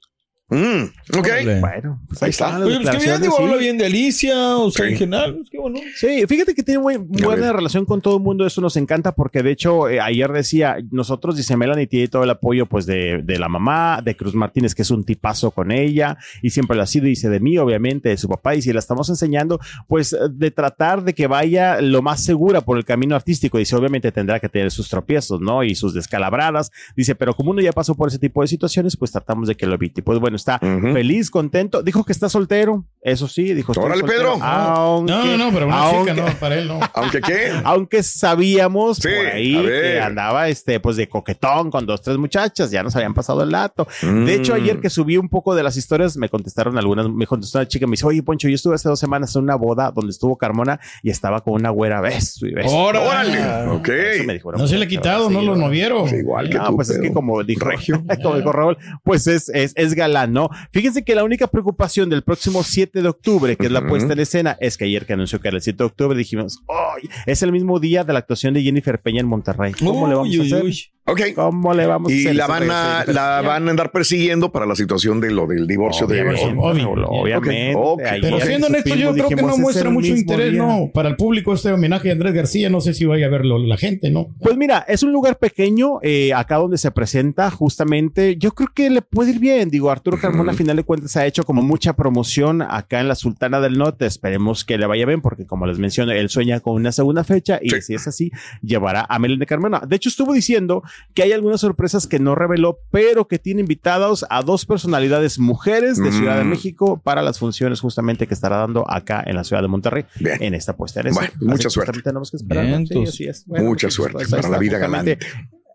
Mm, 0.50 1.18
ok. 1.18 1.28
Bueno, 1.60 2.00
pues 2.08 2.22
ahí 2.22 2.30
está. 2.30 2.58
Oye, 2.58 2.80
pues 2.82 2.90
que 2.96 3.04
bien, 3.04 3.20
digo, 3.22 3.36
sí. 3.36 3.42
habla 3.42 3.56
bien 3.56 3.78
de 3.78 3.86
Alicia, 3.86 4.56
o 4.58 4.70
sea, 4.70 4.86
Sí. 4.86 4.92
en 4.92 4.98
general, 4.98 5.34
pues, 5.36 5.50
qué 5.50 5.58
bueno. 5.58 5.78
Sí, 5.96 6.24
fíjate 6.26 6.54
que 6.54 6.62
tiene 6.62 6.80
muy 6.80 6.96
buena 6.96 7.52
relación 7.52 7.84
con 7.84 8.00
todo 8.00 8.16
el 8.16 8.22
mundo, 8.22 8.44
eso 8.46 8.60
nos 8.60 8.76
encanta 8.76 9.12
porque 9.12 9.42
de 9.42 9.52
hecho 9.52 9.88
eh, 9.88 10.00
ayer 10.00 10.30
decía, 10.32 10.78
nosotros 10.90 11.36
dice 11.36 11.56
Melanie 11.56 11.86
tiene 11.86 12.08
todo 12.08 12.24
el 12.24 12.30
apoyo 12.30 12.66
pues 12.66 12.84
de, 12.86 13.22
de 13.22 13.38
la 13.38 13.48
mamá, 13.48 14.02
de 14.04 14.16
Cruz 14.16 14.34
Martínez 14.34 14.74
que 14.74 14.82
es 14.82 14.90
un 14.90 15.04
tipazo 15.04 15.50
con 15.52 15.70
ella 15.70 16.16
y 16.42 16.50
siempre 16.50 16.76
lo 16.76 16.82
ha 16.82 16.86
sido, 16.86 17.06
dice 17.06 17.28
de 17.28 17.40
mí 17.40 17.56
obviamente, 17.58 18.08
de 18.08 18.16
su 18.16 18.28
papá 18.28 18.54
y 18.54 18.62
si 18.62 18.72
la 18.72 18.80
estamos 18.80 19.08
enseñando 19.08 19.60
pues 19.86 20.16
de 20.30 20.50
tratar 20.50 21.04
de 21.04 21.14
que 21.14 21.26
vaya 21.26 21.80
lo 21.80 22.02
más 22.02 22.24
segura 22.24 22.60
por 22.60 22.76
el 22.76 22.84
camino 22.84 23.14
artístico, 23.14 23.58
dice 23.58 23.76
obviamente 23.76 24.10
tendrá 24.12 24.40
que 24.40 24.48
tener 24.48 24.70
sus 24.70 24.88
tropiezos, 24.88 25.40
¿no? 25.40 25.62
Y 25.62 25.74
sus 25.74 25.94
descalabradas, 25.94 26.70
dice, 26.96 27.14
pero 27.14 27.34
como 27.34 27.50
uno 27.52 27.60
ya 27.60 27.72
pasó 27.72 27.94
por 27.94 28.08
ese 28.08 28.18
tipo 28.18 28.42
de 28.42 28.48
situaciones, 28.48 28.96
pues 28.96 29.12
tratamos 29.12 29.48
de 29.48 29.54
que 29.54 29.66
lo 29.66 29.74
evite. 29.74 30.02
Pues 30.02 30.18
bueno, 30.18 30.36
está 30.40 30.58
feliz, 30.58 31.30
contento, 31.30 31.82
dijo 31.82 32.04
que 32.04 32.12
está 32.12 32.28
soltero, 32.28 32.84
eso 33.02 33.28
sí, 33.28 33.54
dijo. 33.54 33.72
Órale, 33.76 34.00
soltero, 34.00 34.34
Pedro. 34.34 34.44
aunque- 34.44 35.12
No, 35.12 35.24
no, 35.24 35.36
no, 35.38 35.52
pero 35.52 35.66
una 35.66 35.78
aunque- 35.82 36.12
chica, 36.12 36.26
no, 36.26 36.38
para 36.38 36.54
él 36.56 36.68
no. 36.68 36.80
Aunque 36.94 37.20
qué. 37.20 37.52
aunque 37.64 38.02
sabíamos 38.02 38.98
Sí, 38.98 39.08
por 39.08 39.26
ahí 39.26 39.54
que 39.64 40.00
andaba 40.00 40.48
este 40.48 40.80
pues 40.80 40.96
de 40.96 41.08
coquetón 41.08 41.70
con 41.70 41.86
dos 41.86 42.02
tres 42.02 42.18
muchachas, 42.18 42.70
ya 42.70 42.82
nos 42.82 42.94
habían 42.96 43.14
pasado 43.14 43.42
el 43.42 43.50
dato. 43.50 43.86
Mm. 44.02 44.24
De 44.26 44.34
hecho, 44.34 44.54
ayer 44.54 44.80
que 44.80 44.90
subí 44.90 45.16
un 45.16 45.28
poco 45.28 45.54
de 45.54 45.62
las 45.62 45.76
historias, 45.76 46.16
me 46.16 46.28
contestaron 46.28 46.76
algunas, 46.78 47.08
me 47.08 47.26
contestó 47.26 47.58
una 47.58 47.68
chica, 47.68 47.86
me 47.86 47.92
dice, 47.92 48.06
oye, 48.06 48.22
Poncho, 48.22 48.48
yo 48.48 48.54
estuve 48.54 48.74
hace 48.74 48.88
dos 48.88 49.00
semanas 49.00 49.34
en 49.36 49.42
una 49.44 49.54
boda 49.54 49.90
donde 49.92 50.10
estuvo 50.10 50.36
Carmona 50.36 50.78
y 51.02 51.10
estaba 51.10 51.40
con 51.40 51.54
una 51.54 51.70
güera 51.70 52.00
beso. 52.00 52.46
Órale. 52.66 53.06
Órale. 53.40 53.68
Ok. 53.70 53.88
Eso 53.88 54.24
me 54.24 54.34
dijo, 54.34 54.52
No 54.52 54.66
se 54.66 54.76
le 54.78 54.84
ha 54.84 54.88
quitado, 54.88 55.30
no 55.30 55.40
lo 55.42 55.56
novieron. 55.56 56.08
Sí, 56.08 56.16
igual 56.16 56.50
que 56.50 56.58
no, 56.58 56.66
tú, 56.68 56.76
pues 56.76 56.90
es 56.90 56.98
que 56.98 57.12
como 57.12 57.42
dijo, 57.44 57.64
regio. 57.64 58.02
como 58.22 58.36
dijo 58.36 58.52
Raúl, 58.52 58.76
pues 59.04 59.26
es, 59.26 59.48
es, 59.50 59.72
es 59.76 59.94
galán, 59.94 60.29
¿no? 60.32 60.48
Fíjense 60.72 61.04
que 61.04 61.14
la 61.14 61.24
única 61.24 61.46
preocupación 61.46 62.08
del 62.10 62.22
próximo 62.22 62.62
7 62.62 63.02
de 63.02 63.08
octubre, 63.08 63.56
que 63.56 63.66
es 63.66 63.72
la 63.72 63.86
puesta 63.86 64.12
en 64.12 64.20
escena, 64.20 64.56
es 64.60 64.76
que 64.76 64.84
ayer 64.84 65.06
que 65.06 65.12
anunció 65.14 65.40
que 65.40 65.48
era 65.48 65.56
el 65.56 65.62
7 65.62 65.76
de 65.78 65.84
octubre, 65.84 66.16
dijimos, 66.16 66.62
¡ay! 66.68 67.08
Es 67.26 67.42
el 67.42 67.52
mismo 67.52 67.78
día 67.80 68.04
de 68.04 68.12
la 68.12 68.18
actuación 68.20 68.54
de 68.54 68.62
Jennifer 68.62 69.00
Peña 69.00 69.20
en 69.20 69.26
Monterrey. 69.26 69.72
¿Cómo 69.78 70.06
le 70.08 70.14
vamos 70.14 70.30
Uy, 70.30 70.40
a 70.40 70.42
hacer? 70.42 70.64
uy. 70.64 70.78
Ok. 71.10 71.20
¿Cómo 71.34 71.74
le 71.74 71.86
vamos 71.86 72.10
a 72.10 72.14
Y 72.14 72.20
hacer? 72.20 72.36
la 72.36 72.46
van 72.46 72.70
a, 72.70 73.04
la 73.06 73.40
van 73.42 73.66
a 73.68 73.70
andar 73.70 73.90
persiguiendo 73.92 74.52
para 74.52 74.66
la 74.66 74.74
situación 74.74 75.20
de 75.20 75.30
lo 75.30 75.46
del 75.46 75.66
divorcio 75.66 76.06
de. 76.06 76.20
Obvio. 76.58 76.90
obviamente. 77.08 77.74
Ok, 77.76 78.00
ok. 78.00 78.00
Ayer 78.06 78.20
Pero 78.20 78.40
siendo 78.40 78.66
honesto, 78.68 78.94
yo 78.94 79.12
creo 79.12 79.28
que 79.28 79.36
no 79.36 79.50
es 79.50 79.58
muestra 79.58 79.90
mucho 79.90 80.08
interés, 80.14 80.52
día. 80.52 80.62
no. 80.62 80.90
Para 80.92 81.08
el 81.08 81.16
público 81.16 81.52
este 81.54 81.72
homenaje 81.72 82.10
a 82.10 82.12
Andrés 82.12 82.34
García, 82.34 82.70
no 82.70 82.80
sé 82.80 82.94
si 82.94 83.04
vaya 83.04 83.26
a 83.26 83.28
verlo 83.30 83.58
la 83.58 83.76
gente, 83.76 84.10
¿no? 84.10 84.28
Pues 84.40 84.56
mira, 84.56 84.84
es 84.88 85.02
un 85.02 85.12
lugar 85.12 85.38
pequeño, 85.38 85.98
eh, 86.02 86.32
acá 86.34 86.56
donde 86.56 86.78
se 86.78 86.90
presenta 86.90 87.50
justamente. 87.50 88.36
Yo 88.36 88.52
creo 88.52 88.68
que 88.74 88.90
le 88.90 89.02
puede 89.02 89.30
ir 89.32 89.38
bien. 89.38 89.70
Digo, 89.70 89.90
Arturo 89.90 90.18
Carmona, 90.18 90.52
a 90.52 90.54
final 90.54 90.76
de 90.76 90.84
cuentas, 90.84 91.16
ha 91.16 91.26
hecho 91.26 91.44
como 91.44 91.62
mucha 91.62 91.94
promoción 91.94 92.62
acá 92.62 93.00
en 93.00 93.08
la 93.08 93.14
Sultana 93.14 93.60
del 93.60 93.78
Norte. 93.78 94.06
Esperemos 94.06 94.64
que 94.64 94.78
le 94.78 94.86
vaya 94.86 95.06
bien, 95.06 95.20
porque 95.20 95.46
como 95.46 95.66
les 95.66 95.78
menciono, 95.78 96.12
él 96.12 96.28
sueña 96.28 96.60
con 96.60 96.74
una 96.74 96.92
segunda 96.92 97.24
fecha 97.24 97.58
y 97.62 97.70
Sí. 97.70 97.80
si 97.82 97.94
es 97.94 98.06
así, 98.06 98.30
llevará 98.62 99.06
a 99.08 99.18
Melén 99.18 99.38
de 99.38 99.46
Carmona. 99.46 99.82
De 99.86 99.96
hecho, 99.96 100.08
estuvo 100.08 100.32
diciendo 100.32 100.82
que 101.14 101.22
hay 101.22 101.32
algunas 101.32 101.60
sorpresas 101.60 102.06
que 102.06 102.18
no 102.18 102.34
reveló, 102.34 102.78
pero 102.90 103.26
que 103.28 103.38
tiene 103.38 103.60
invitados 103.60 104.24
a 104.30 104.42
dos 104.42 104.66
personalidades 104.66 105.38
mujeres 105.38 105.96
de 106.02 106.12
Ciudad 106.12 106.36
de 106.38 106.44
Mm. 106.44 106.48
México 106.50 107.00
para 107.02 107.22
las 107.22 107.38
funciones 107.38 107.80
justamente 107.80 108.26
que 108.26 108.34
estará 108.34 108.56
dando 108.58 108.84
acá 108.90 109.22
en 109.26 109.36
la 109.36 109.44
ciudad 109.44 109.62
de 109.62 109.68
Monterrey 109.68 110.04
Bien. 110.18 110.42
en 110.42 110.54
esta 110.54 110.76
puesta 110.76 111.00
en 111.00 111.08
escena. 111.08 111.30
Bueno, 111.38 111.52
mucha 111.52 111.68
Así 111.68 111.74
suerte. 111.74 112.00
Tenemos 112.02 112.30
que 112.30 112.36
esperar. 112.36 112.64
¿no? 112.64 112.78
Sí, 112.86 112.94
Vientos. 112.94 113.14
así 113.14 113.24
es. 113.28 113.46
Mucha 113.48 113.62
muchachos, 113.62 113.94
suerte 113.94 114.12
pues, 114.14 114.30
para 114.30 114.48
la 114.48 114.58
vida 114.58 114.78
justamente 114.78 115.18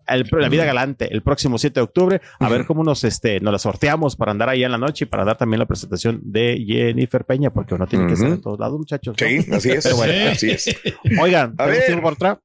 el- 0.08 0.28
la 0.40 0.50
vida 0.50 0.66
galante 0.66 1.12
el 1.12 1.24
próximo 1.24 1.58
7 1.58 1.80
de 1.80 1.84
octubre 1.84 2.22
a 2.40 2.48
ver 2.48 2.68
cómo 2.68 2.84
nos 2.84 3.04
este 3.04 3.40
nos 3.40 3.52
la 3.52 3.58
sorteamos 3.58 4.16
para 4.16 4.32
andar 4.32 4.50
ahí 4.50 4.64
en 4.64 4.72
la 4.72 4.78
noche 4.78 5.06
y 5.06 5.08
para 5.08 5.26
dar 5.26 5.36
también 5.36 5.58
la 5.58 5.66
presentación 5.66 6.20
de 6.24 6.64
Jennifer 6.64 7.26
Peña 7.26 7.50
porque 7.52 7.74
uno 7.74 7.88
tiene 7.88 8.06
que 8.06 8.14
estar 8.14 8.30
en 8.30 8.40
todos 8.40 8.60
lados 8.60 8.78
muchachos 8.78 9.16
¿no? 9.20 9.28
Sí, 9.28 9.38
así 9.52 9.72
es. 9.72 9.86
Así 10.32 10.52
es. 10.52 10.76
oigan 11.20 11.56
A 11.58 11.64
¿tenemos 11.66 11.78
ver. 11.80 11.86
tiempo 11.88 12.04
por 12.04 12.14
otra 12.14 12.40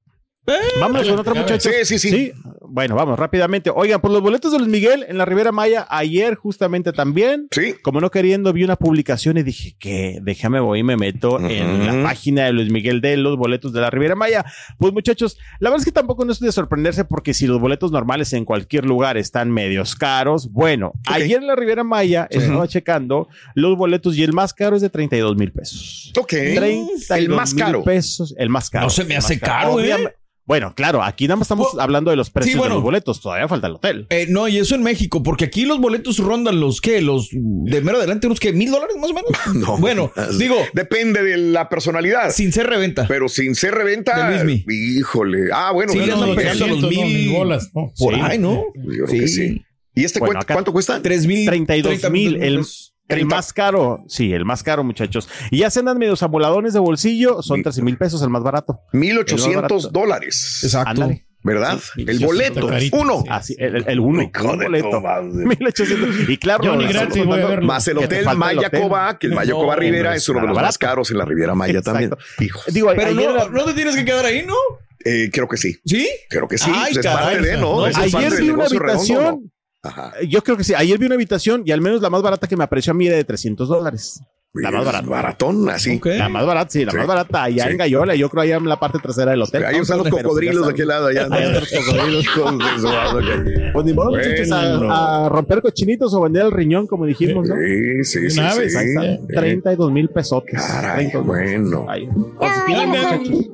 Vamos 0.80 1.06
con 1.08 1.18
otra, 1.18 1.32
a 1.32 1.34
ver. 1.34 1.42
muchachos. 1.44 1.72
Sí, 1.84 1.98
sí, 1.98 2.10
sí. 2.10 2.32
Bueno, 2.72 2.94
vamos 2.94 3.18
rápidamente. 3.18 3.70
Oigan, 3.74 4.00
por 4.00 4.12
los 4.12 4.22
boletos 4.22 4.52
de 4.52 4.58
Luis 4.58 4.70
Miguel 4.70 5.04
en 5.08 5.18
la 5.18 5.24
Riviera 5.24 5.50
Maya, 5.50 5.86
ayer 5.90 6.36
justamente 6.36 6.92
también. 6.92 7.48
Sí. 7.50 7.74
Como 7.82 8.00
no 8.00 8.10
queriendo, 8.12 8.52
vi 8.52 8.62
una 8.62 8.76
publicación 8.76 9.38
y 9.38 9.42
dije 9.42 9.74
que 9.78 10.20
déjame 10.22 10.60
voy 10.60 10.78
y 10.80 10.82
me 10.84 10.96
meto 10.96 11.40
en 11.40 11.84
la 11.86 12.08
página 12.08 12.44
de 12.44 12.52
Luis 12.52 12.70
Miguel 12.70 13.00
de 13.00 13.16
los 13.16 13.36
boletos 13.36 13.72
de 13.72 13.80
la 13.80 13.90
Riviera 13.90 14.14
Maya. 14.14 14.44
Pues 14.78 14.92
muchachos, 14.92 15.36
la 15.58 15.70
verdad 15.70 15.80
es 15.80 15.84
que 15.84 15.92
tampoco 15.92 16.24
no 16.24 16.30
es 16.30 16.38
de 16.38 16.52
sorprenderse 16.52 17.04
porque 17.04 17.34
si 17.34 17.48
los 17.48 17.58
boletos 17.60 17.90
normales 17.90 18.32
en 18.34 18.44
cualquier 18.44 18.84
lugar 18.84 19.16
están 19.16 19.50
medios 19.50 19.96
caros, 19.96 20.52
bueno, 20.52 20.92
ayer 21.06 21.38
en 21.38 21.48
la 21.48 21.56
Riviera 21.56 21.82
Maya 21.82 22.28
estaba 22.30 22.68
checando 22.68 23.28
los 23.54 23.76
boletos 23.76 24.16
y 24.16 24.22
el 24.22 24.32
más 24.32 24.54
caro 24.54 24.76
es 24.76 24.82
de 24.82 24.90
32 24.90 25.36
mil 25.36 25.50
pesos. 25.52 26.12
Ok. 26.16 26.28
32 26.54 27.10
El 27.10 27.28
más 27.30 27.52
mil 27.52 27.64
caro. 27.64 27.82
pesos, 27.82 28.32
el 28.38 28.48
más 28.48 28.70
caro. 28.70 28.84
No 28.86 28.90
se 28.90 29.04
me 29.04 29.16
hace 29.16 29.34
más 29.34 29.42
caro, 29.42 29.80
¿eh? 29.80 30.14
Bueno, 30.50 30.74
claro, 30.74 31.00
aquí 31.04 31.28
nada 31.28 31.36
más 31.36 31.46
estamos 31.46 31.68
Pues, 31.70 31.80
hablando 31.80 32.10
de 32.10 32.16
los 32.16 32.28
precios 32.28 32.56
bueno. 32.58 32.74
de 32.74 32.78
los 32.78 32.82
boletos, 32.82 33.20
todavía 33.20 33.46
falta 33.46 33.68
el 33.68 33.74
hotel. 33.74 34.06
Eh, 34.10 34.26
no, 34.28 34.48
y 34.48 34.58
eso 34.58 34.74
en 34.74 34.82
México, 34.82 35.22
porque 35.22 35.44
aquí 35.44 35.64
los 35.64 35.78
boletos 35.78 36.18
rondan 36.18 36.58
los 36.58 36.80
que, 36.80 37.00
los 37.02 37.28
de 37.32 37.80
mero 37.82 37.98
adelante, 37.98 38.26
unos 38.26 38.40
que 38.40 38.52
mil 38.52 38.68
dólares 38.68 38.96
más 39.00 39.10
o 39.12 39.14
menos. 39.14 39.30
No. 39.54 39.78
Bueno, 39.78 40.10
digo, 40.40 40.56
Depende 40.72 41.22
de 41.22 41.36
la 41.36 41.68
personalidad. 41.68 42.32
sin 42.32 42.52
ser 42.52 42.66
reventa. 42.66 43.06
Pero 43.06 43.28
sin 43.28 43.54
ser 43.54 43.74
reventa. 43.76 44.28
De. 44.28 44.64
Híjole. 44.98 45.50
Ah, 45.54 45.70
bueno. 45.70 45.92
Sí, 45.92 46.00
no, 46.00 46.34
pegando 46.34 46.66
los 46.66 46.82
mil 46.82 47.04
mil 47.04 47.30
bolas, 47.30 47.70
no. 47.72 47.92
Por 47.96 48.14
Sí. 48.16 48.20
ahí, 48.20 48.38
¿no? 48.38 48.64
Yo 48.74 49.04
creo 49.04 49.20
que 49.20 49.28
sí. 49.28 49.62
¿Y 49.94 50.02
este 50.04 50.18
Bueno, 50.18 50.32
cuánto, 50.32 50.44
acá- 50.46 50.54
cuánto 50.54 50.72
cuesta? 50.72 51.00
Tres 51.00 51.26
mil. 51.28 51.46
32 51.46 51.82
treinta 52.00 52.10
mil, 52.10 52.42
el. 52.42 52.64
El 53.10 53.18
30. 53.20 53.36
más 53.36 53.52
caro, 53.52 54.04
sí, 54.08 54.32
el 54.32 54.44
más 54.44 54.62
caro, 54.62 54.84
muchachos. 54.84 55.28
Y 55.50 55.58
ya 55.58 55.70
se 55.70 55.80
andan 55.80 55.98
medios 55.98 56.22
amoladones 56.22 56.72
de 56.72 56.78
bolsillo, 56.80 57.42
son 57.42 57.62
13 57.62 57.82
mil 57.82 57.96
pesos, 57.98 58.22
el 58.22 58.30
más 58.30 58.42
barato. 58.42 58.80
1800 58.92 59.54
barato. 59.84 59.88
dólares. 59.90 60.60
Exacto. 60.62 60.90
Ándale. 60.90 61.26
¿Verdad? 61.42 61.78
Sí, 61.94 62.04
el 62.06 62.18
boleto. 62.18 62.66
carito. 62.66 62.98
Uno. 62.98 63.22
Sí. 63.22 63.28
Así, 63.30 63.56
el, 63.58 63.76
el- 63.76 63.84
el 63.88 64.00
uno, 64.00 64.20
de 64.30 64.56
boleto. 64.66 64.90
tu 64.90 65.00
madre. 65.00 65.46
1800. 65.46 66.28
Y 66.28 66.36
claro, 66.36 66.62
Yo 66.64 66.76
ni 66.76 66.86
gratis 66.86 67.08
voy 67.16 67.20
a 67.20 67.24
contando- 67.24 67.48
verlo. 67.48 67.66
Más 67.66 67.88
el 67.88 67.96
hotel 67.98 68.26
el 68.28 68.36
Maya 68.36 68.66
hotel. 68.68 68.80
Coba, 68.82 69.18
que 69.18 69.26
el 69.28 69.34
Maya 69.34 69.50
No, 69.52 69.56
Coba 69.60 69.76
Rivera 69.76 70.10
no 70.10 70.16
es 70.16 70.28
uno 70.28 70.40
de 70.42 70.46
los 70.48 70.56
más 70.56 70.76
caros 70.76 71.10
en 71.10 71.16
la 71.16 71.24
Riviera 71.24 71.54
Maya 71.54 71.78
Exacto. 71.78 71.92
también. 71.92 72.12
Hijo. 72.40 72.60
Digo, 72.68 72.90
Pero 72.94 73.14
no, 73.14 73.48
no 73.48 73.64
te 73.64 73.72
tienes 73.72 73.96
que 73.96 74.04
quedar 74.04 74.26
ahí, 74.26 74.44
¿no? 74.46 74.54
Eh, 75.02 75.30
creo 75.32 75.48
que 75.48 75.56
sí. 75.56 75.78
¿Sí? 75.86 76.06
Creo 76.28 76.46
que 76.46 76.58
sí. 76.58 76.70
Ay, 76.74 76.92
Pues 76.92 77.06
es 77.06 77.10
caray, 77.10 77.36
parte 77.36 77.48
de, 77.52 77.56
¿no? 77.56 77.86
es 77.86 77.96
ayer 77.96 78.32
vi 78.38 78.50
una 78.50 78.64
redondo, 78.66 78.90
habitación. 78.90 79.24
¿no? 79.24 79.40
Ajá. 79.82 80.12
Yo 80.28 80.42
creo 80.42 80.56
que 80.56 80.64
sí. 80.64 80.74
Ayer 80.76 80.98
vi 80.98 81.06
una 81.06 81.14
habitación 81.14 81.62
y 81.64 81.70
al 81.72 81.80
menos 81.80 82.02
la 82.02 82.10
más 82.10 82.22
barata 82.22 82.46
que 82.46 82.56
me 82.56 82.64
apareció 82.64 82.90
a 82.92 82.94
mí 82.94 83.06
era 83.06 83.16
de 83.16 83.24
300 83.24 83.68
dólares. 83.68 84.20
La 84.52 84.72
más 84.72 84.84
barata. 84.84 85.06
Baratón, 85.08 85.70
así. 85.70 85.96
Ok. 85.98 86.06
La 86.06 86.28
más 86.28 86.44
barata, 86.44 86.70
sí, 86.72 86.84
la 86.84 86.90
Sí. 86.90 86.98
más 86.98 87.06
barata. 87.06 87.44
Allá 87.44 87.64
Sí. 87.66 87.70
en 87.70 87.76
Gallola, 87.76 88.16
yo 88.16 88.28
creo 88.28 88.42
allá 88.42 88.56
en 88.56 88.68
la 88.68 88.80
parte 88.80 88.98
trasera 88.98 89.30
del 89.30 89.42
hotel. 89.42 89.64
Ahí 89.64 89.76
están 89.76 89.98
los 89.98 90.08
cocodrilos 90.08 90.66
de 90.66 90.72
aquel 90.72 90.88
lado. 90.88 91.06
Allá 91.06 91.28
Ahí 91.30 91.44
están 91.44 92.12
los 92.12 92.26
cocodrilos. 92.26 92.26
Pues 93.72 93.86
ni 93.86 93.92
modo, 93.92 94.10
muchachos, 94.10 94.50
a, 94.50 95.26
a 95.26 95.28
romper 95.28 95.62
cochinitos 95.62 96.12
o 96.14 96.20
vender 96.22 96.46
el 96.46 96.50
riñón, 96.50 96.88
como 96.88 97.06
dijimos, 97.06 97.48
¿no? 97.48 97.54
Sí, 97.54 98.02
sí, 98.04 98.30
sí. 98.30 98.40
Una 98.40 98.50
sí. 98.52 98.60
Eh, 99.00 99.20
32 99.32 99.92
mil 99.92 100.08
pesotes. 100.08 100.60
Caray, 100.60 101.10
32,000 101.12 101.22
bueno. 101.24 101.86
Ahí. 101.88 102.06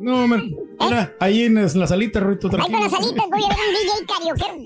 No, 0.00 0.26
mira, 0.26 0.42
mira, 0.80 1.14
ahí 1.20 1.42
en 1.42 1.54
la 1.78 1.86
salita, 1.86 2.20
Ruito, 2.20 2.46
Ahí 2.48 2.50
con 2.52 2.60
tranquilo. 2.70 2.80
las 2.90 2.92
alitas 2.94 3.26
voy 3.30 3.44
a 3.44 3.48
ver 3.48 3.56
un 3.68 3.74
DJ 3.74 4.06
karaoke. 4.06 4.65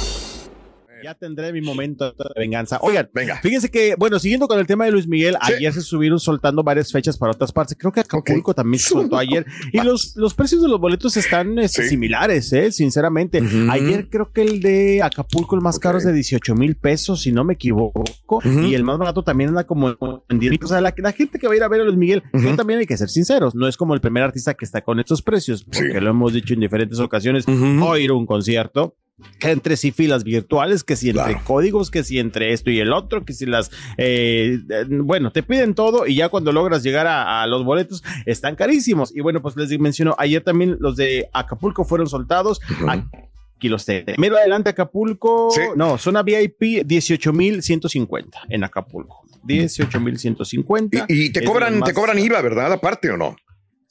Ya 1.03 1.15
tendré 1.15 1.51
mi 1.53 1.61
momento 1.61 2.11
de 2.11 2.25
venganza. 2.35 2.79
Oigan, 2.81 3.09
Venga. 3.13 3.37
fíjense 3.41 3.69
que, 3.69 3.95
bueno, 3.97 4.19
siguiendo 4.19 4.47
con 4.47 4.59
el 4.59 4.67
tema 4.67 4.85
de 4.85 4.91
Luis 4.91 5.07
Miguel, 5.07 5.35
Sí. 5.45 5.53
ayer 5.53 5.73
se 5.73 5.81
subieron 5.81 6.19
soltando 6.19 6.63
varias 6.63 6.91
fechas 6.91 7.17
para 7.17 7.31
otras 7.31 7.51
partes. 7.51 7.77
Creo 7.79 7.91
que 7.91 7.99
Acapulco 8.01 8.53
también 8.53 8.79
se 8.79 8.89
soltó 8.89 9.17
ayer. 9.17 9.45
Y 9.71 9.81
los, 9.81 10.15
los 10.15 10.33
precios 10.33 10.61
de 10.61 10.67
los 10.69 10.79
boletos 10.79 11.17
están 11.17 11.57
este, 11.59 11.83
Sí. 11.83 11.89
similares, 11.89 12.51
¿eh? 12.53 12.71
Sinceramente. 12.71 13.41
Ujú. 13.41 13.67
Ayer 13.71 14.09
creo 14.09 14.31
que 14.31 14.41
el 14.43 14.61
de 14.61 15.01
Acapulco, 15.03 15.55
el 15.55 15.61
más 15.61 15.77
Ok. 15.77 15.83
caro 15.83 15.97
es 15.97 16.03
de 16.05 16.13
18 16.13 16.55
mil 16.55 16.75
pesos, 16.75 17.21
si 17.21 17.31
no 17.31 17.43
me 17.43 17.53
equivoco. 17.53 18.03
Ujú. 18.27 18.61
Y 18.61 18.75
el 18.75 18.83
más 18.83 18.97
barato 18.97 19.23
también 19.23 19.49
anda 19.49 19.65
como 19.65 19.89
en 20.29 20.39
10 20.39 20.51
mil. 20.51 20.59
O 20.63 20.67
sea, 20.67 20.81
la, 20.81 20.93
la 20.97 21.11
gente 21.11 21.39
que 21.39 21.47
va 21.47 21.53
a 21.53 21.57
ir 21.57 21.63
a 21.63 21.67
ver 21.67 21.81
a 21.81 21.83
Luis 21.83 21.97
Miguel, 21.97 22.23
Ujú. 22.33 22.43
yo 22.49 22.55
también 22.55 22.79
hay 22.79 22.85
que 22.85 22.97
ser 22.97 23.09
sinceros. 23.09 23.55
No 23.55 23.67
es 23.67 23.77
como 23.77 23.93
el 23.93 24.01
primer 24.01 24.23
artista 24.23 24.53
que 24.53 24.65
está 24.65 24.81
con 24.81 24.99
estos 24.99 25.21
precios, 25.21 25.63
porque 25.63 25.91
Sí. 25.93 25.99
lo 25.99 26.09
hemos 26.09 26.33
dicho 26.33 26.53
en 26.53 26.59
diferentes 26.59 26.99
ocasiones. 26.99 27.45
O 27.47 27.97
ir 27.97 28.09
a 28.11 28.13
un 28.13 28.25
concierto 28.25 28.95
que 29.39 29.51
entre 29.51 29.77
sí 29.77 29.91
filas 29.91 30.23
virtuales, 30.23 30.83
que 30.83 30.95
si 30.95 31.09
entre 31.09 31.25
Claro. 31.25 31.41
códigos, 31.45 31.91
que 31.91 32.03
si 32.03 32.17
entre 32.19 32.53
esto 32.53 32.71
y 32.71 32.79
el 32.79 32.91
otro, 32.91 33.23
que 33.23 33.33
si 33.33 33.45
las, 33.45 33.69
eh, 33.97 34.57
bueno, 34.89 35.31
te 35.31 35.43
piden 35.43 35.75
todo 35.75 36.07
y 36.07 36.15
ya 36.15 36.29
cuando 36.29 36.51
logras 36.51 36.81
llegar 36.81 37.05
a, 37.07 37.43
a 37.43 37.47
los 37.47 37.63
boletos 37.63 38.03
están 38.25 38.55
carísimos. 38.55 39.15
Y 39.15 39.21
bueno, 39.21 39.41
pues 39.41 39.55
les 39.57 39.77
menciono, 39.79 40.15
ayer 40.17 40.43
también 40.43 40.77
los 40.79 40.95
de 40.95 41.29
Acapulco 41.33 41.83
fueron 41.85 42.07
soltados. 42.09 42.59
Ujú. 42.71 42.89
Aquí 42.89 43.69
los 43.69 43.85
tengo. 43.85 44.13
Mero 44.17 44.37
adelante 44.37 44.71
Acapulco. 44.71 45.49
No, 45.75 45.99
zona 45.99 46.23
VIP 46.23 46.83
18,150 46.83 48.41
en 48.49 48.63
Acapulco. 48.63 49.21
18,150. 49.43 51.05
Y, 51.07 51.25
y 51.25 51.29
te 51.31 51.43
cobran, 51.43 51.81
te 51.83 51.93
cobran 51.93 52.17
IVA, 52.19 52.41
¿verdad? 52.41 52.73
Aparte 52.73 53.09
o 53.11 53.17
no? 53.17 53.35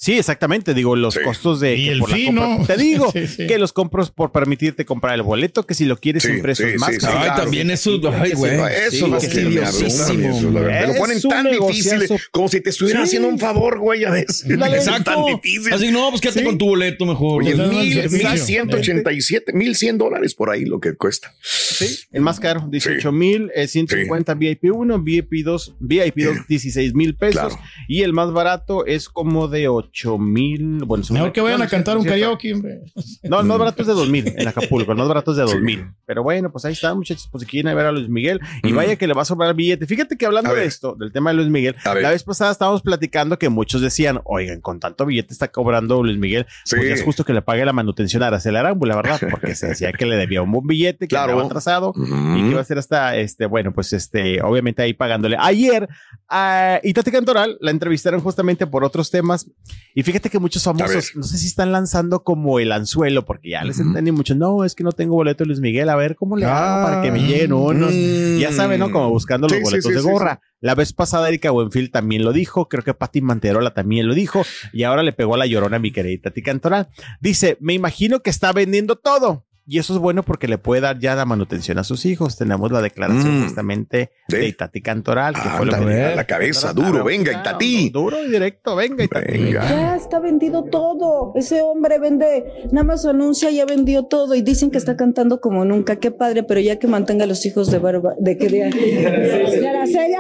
Sí, 0.03 0.15
exactamente. 0.19 0.73
Digo, 0.73 0.97
los 0.97 1.19
costos 1.19 1.61
de. 1.61 1.77
Y 1.77 1.85
que 1.85 1.93
el 1.93 1.99
por 1.99 2.09
la 2.09 2.17
fee, 2.17 2.27
compra- 2.29 2.59
¿no? 2.59 2.67
Te 2.67 2.77
digo 2.79 3.11
Sí, 3.13 3.27
sí. 3.27 3.47
que 3.47 3.59
los 3.59 3.75
compros 3.75 4.11
por 4.11 4.33
permitirte 4.33 4.87
comprar 4.87 5.15
el 5.15 5.21
boleto, 5.23 5.67
que 5.67 5.75
si 5.75 5.85
lo 5.85 5.99
quieres 5.99 6.23
Sí, 6.23 6.31
impreso 6.33 6.63
sí, 6.63 6.71
es 6.71 6.81
más 6.81 6.97
caro. 6.97 7.19
Ay, 7.19 7.25
claro. 7.27 7.43
también 7.43 7.71
eso, 7.71 8.01
ay, 8.15 8.33
güey. 8.33 8.53
Eso 8.55 8.91
Sí, 8.91 8.97
es 8.97 9.03
lo 9.03 9.19
que 9.21 9.45
me 9.45 9.61
la 9.61 10.87
lo 10.87 10.93
Es 10.93 10.97
ponen 10.99 11.19
un 11.23 11.31
tan 11.31 11.51
difícil, 11.51 12.09
como 12.31 12.49
si 12.49 12.63
te 12.63 12.71
estuvieran 12.71 13.03
Sí. 13.03 13.09
haciendo 13.09 13.29
un 13.29 13.39
favor, 13.39 13.79
güey, 13.79 14.05
a 14.07 14.11
veces. 14.11 14.47
Exacto. 14.49 15.05
tan 15.13 15.25
difícil. 15.27 15.71
Así, 15.75 15.91
no, 15.91 16.09
pues 16.09 16.23
quédate 16.23 16.45
con 16.45 16.57
tu 16.57 16.65
boleto 16.69 17.05
mejor. 17.05 17.43
Oye, 17.43 17.55
mil, 17.55 18.09
mil 18.11 18.39
ciento 18.39 18.79
ochenta 18.79 19.13
y 19.13 19.21
siete, 19.21 19.53
mil 19.53 19.77
cien 19.77 19.99
dólares 19.99 20.35
por 20.35 20.49
ahí 20.49 20.65
lo 20.65 20.81
que 20.81 20.95
cuesta. 20.95 21.35
Sí, 21.43 21.99
el 22.13 22.23
más 22.23 22.41
caro, 22.41 22.67
18 22.71 23.13
mil, 23.13 23.51
eh, 23.55 23.69
150 23.69 24.33
VIP 24.33 24.65
1, 24.73 24.99
VIP 25.03 25.43
2, 25.45 25.75
VIP 25.79 26.17
2, 26.25 26.37
16 26.49 26.95
mil 26.95 27.17
pesos. 27.17 27.53
Y 27.87 28.01
el 28.01 28.15
más 28.15 28.33
barato 28.33 28.87
es 28.87 29.11
como 29.11 29.47
de 29.49 29.69
8 29.69 29.90
mil. 30.19 30.85
Bueno, 30.85 31.05
son- 31.05 31.15
Mejor 31.15 31.33
que 31.33 31.41
vayan 31.41 31.61
a 31.63 31.65
no, 31.65 31.71
cantar 31.71 31.97
un 31.99 32.05
karaoke, 32.05 32.53
hombre. 32.55 32.81
No, 33.23 33.41
el 33.41 33.47
más 33.47 33.59
barato 33.59 33.83
es 33.83 33.89
de 33.89 33.95
2000 33.95 34.35
en 34.37 34.49
Acapulco, 34.49 34.93
el 34.93 34.99
más 34.99 35.09
barato 35.09 35.31
es 35.33 35.37
de 35.39 35.47
Sí. 35.47 35.55
2000. 35.55 35.85
Pero 36.07 36.23
bueno, 36.23 36.51
pues 36.53 36.65
ahí 36.65 36.73
está, 36.73 36.95
muchachos. 36.95 37.29
Pues 37.31 37.43
si 37.43 37.47
quieren 37.49 37.75
ver 37.75 37.87
a 37.87 37.93
Luis 37.93 38.09
Miguel, 38.09 38.41
y 38.63 38.73
vaya 38.73 38.97
que 38.97 39.07
le 39.07 39.15
va 39.15 39.23
a 39.23 39.25
sobrar 39.25 39.51
el 39.51 39.55
billete. 39.57 39.87
Fíjate 39.87 40.17
que 40.17 40.27
hablando 40.27 40.55
de 40.55 40.65
esto, 40.65 40.95
del 40.99 41.13
tema 41.13 41.31
de 41.31 41.37
Luis 41.37 41.49
Miguel, 41.49 41.77
la 41.85 42.11
vez 42.11 42.23
pasada 42.25 42.51
estábamos 42.53 42.83
platicando 42.83 43.39
que 43.39 43.49
muchos 43.49 43.81
decían, 43.81 44.21
oigan, 44.25 44.61
con 44.61 44.81
tanto 44.81 45.07
billete 45.07 45.33
está 45.33 45.49
cobrando 45.49 46.03
Luis 46.03 46.19
Miguel, 46.19 46.47
pues 46.69 46.83
ya 46.89 46.95
es 46.95 47.03
justo 47.03 47.25
que 47.25 47.33
le 47.33 47.43
pague 47.43 47.65
la 47.65 47.73
manutención 47.73 48.23
a 48.23 48.29
Araceli 48.29 48.57
Arámbula, 48.57 48.97
¿verdad? 48.97 49.21
Porque 49.31 49.55
se 49.55 49.69
decía 49.69 49.93
que 49.93 50.07
le 50.07 50.17
debía 50.17 50.43
un 50.43 50.51
buen 50.51 50.67
billete, 50.67 51.07
que 51.07 51.09
Claro. 51.09 51.33
estaba 51.33 51.47
atrasado 51.47 51.93
y 51.97 52.43
que 52.43 52.49
iba 52.51 52.61
a 52.61 52.65
ser 52.65 52.79
hasta, 52.79 53.17
este, 53.17 53.47
bueno, 53.47 53.73
pues 53.73 53.93
este, 53.93 54.43
obviamente 54.43 54.83
ahí 54.83 54.95
pagándole. 54.95 55.37
Ayer, 55.39 55.89
a 56.29 56.81
Itati 56.83 57.11
Cantoral 57.11 57.57
la 57.61 57.71
entrevistaron 57.71 58.21
justamente 58.21 58.67
por 58.67 58.85
otros 58.85 59.11
temas 59.11 59.51
y 59.95 60.03
fíjate 60.03 60.31
que 60.31 60.39
muchos 60.39 60.63
famosos, 60.63 61.13
no 61.15 61.23
sé 61.23 61.39
si 61.39 61.47
están 61.47 61.73
lanzando 61.73 62.23
como 62.23 62.59
el 62.59 62.73
anzuelo, 62.73 63.25
porque 63.25 63.51
ya 63.51 63.65
les 63.65 63.81
entendí 63.81 64.13
mucho, 64.13 64.35
no, 64.35 64.65
es 64.65 64.75
que 64.75 64.85
no 64.85 64.93
tengo 64.93 65.15
boleto 65.15 65.45
de 65.45 65.49
Luis 65.49 65.61
Miguel, 65.61 65.89
a 65.89 65.97
ver 65.97 66.17
cómo 66.17 66.37
le 66.37 66.47
hago 66.47 66.87
para 66.87 67.03
que 67.03 67.11
me 67.11 67.21
lleguen 67.21 67.53
unos. 67.53 67.93
Mm. 67.93 68.39
Ya 68.39 68.53
saben, 68.53 68.81
¿no? 68.81 68.91
Como 68.91 69.11
buscando 69.11 69.49
los 69.49 69.57
Sí, 69.57 69.63
boletos 69.63 69.93
sí, 69.93 69.93
de 69.93 70.01
gorra. 70.01 70.41
La 70.61 70.75
vez 70.75 70.93
pasada 70.93 71.29
Erika 71.29 71.51
Buenfil 71.51 71.91
también 71.91 72.25
lo 72.25 72.33
dijo, 72.33 72.69
creo 72.69 72.85
que 72.85 72.95
Pati 72.95 73.21
Manterola 73.21 73.75
también 73.75 74.07
lo 74.07 74.15
dijo, 74.15 74.45
y 74.73 74.85
ahora 74.85 75.03
le 75.03 75.13
pegó 75.13 75.35
a 75.35 75.39
la 75.39 75.47
llorona 75.47 75.77
a 75.77 75.81
mi 75.81 75.93
querida 75.93 76.23
Tati 76.25 76.43
Cantoral. 76.43 76.89
Dice, 77.21 77.57
me 77.61 77.75
imagino 77.75 78.21
que 78.21 78.31
está 78.31 78.53
vendiendo 78.53 78.97
todo. 78.97 79.47
Y 79.73 79.79
eso 79.79 79.93
es 79.95 80.01
bueno 80.01 80.25
porque 80.25 80.49
le 80.49 80.59
puede 80.59 80.81
dar 80.81 80.99
ya 80.99 81.15
la 81.15 81.25
manutención 81.25 81.79
a 81.79 81.85
sus 81.85 82.05
hijos. 82.05 82.37
Tenemos 82.37 82.73
la 82.73 82.83
declaración 82.83 83.39
Mm. 83.39 83.43
justamente 83.45 84.11
Sí. 84.29 84.37
de 84.37 84.49
Itati 84.49 84.81
Cantoral, 84.83 85.35
que 85.35 85.49
fue 85.49 85.65
lo 85.67 85.73
que 85.87 86.03
a 86.07 86.17
la 86.17 86.25
cabeza, 86.25 86.73
duro, 86.73 87.05
venga, 87.05 87.31
Itatí. 87.33 87.89
Duro 87.91 88.17
y 88.25 88.31
directo, 88.33 88.75
venga, 88.75 89.05
Itati. 89.05 89.31
Venga. 89.39 89.69
Ya 89.69 89.95
está 89.95 90.19
vendido 90.19 90.65
todo. 90.65 91.33
Ese 91.37 91.63
hombre 91.63 92.01
vende, 92.01 92.45
nada 92.73 92.83
más 92.85 93.07
anuncia, 93.07 93.49
ya 93.53 93.65
vendió 93.65 94.07
todo 94.07 94.35
y 94.35 94.43
dicen 94.43 94.73
que 94.73 94.79
está 94.79 94.97
cantando 94.97 95.41
como 95.41 95.65
nunca. 95.65 95.97
Qué 96.01 96.11
padre, 96.11 96.43
pero 96.43 96.59
ya 96.59 96.77
que 96.81 96.89
mantenga 96.89 97.23
a 97.23 97.29
los 97.29 97.47
hijos 97.47 97.71
de 97.71 97.79
barba, 97.79 98.15
de 98.19 98.37
que 98.39 98.49
de, 98.49 98.59
de 99.61 99.69
Araceli 99.69 100.15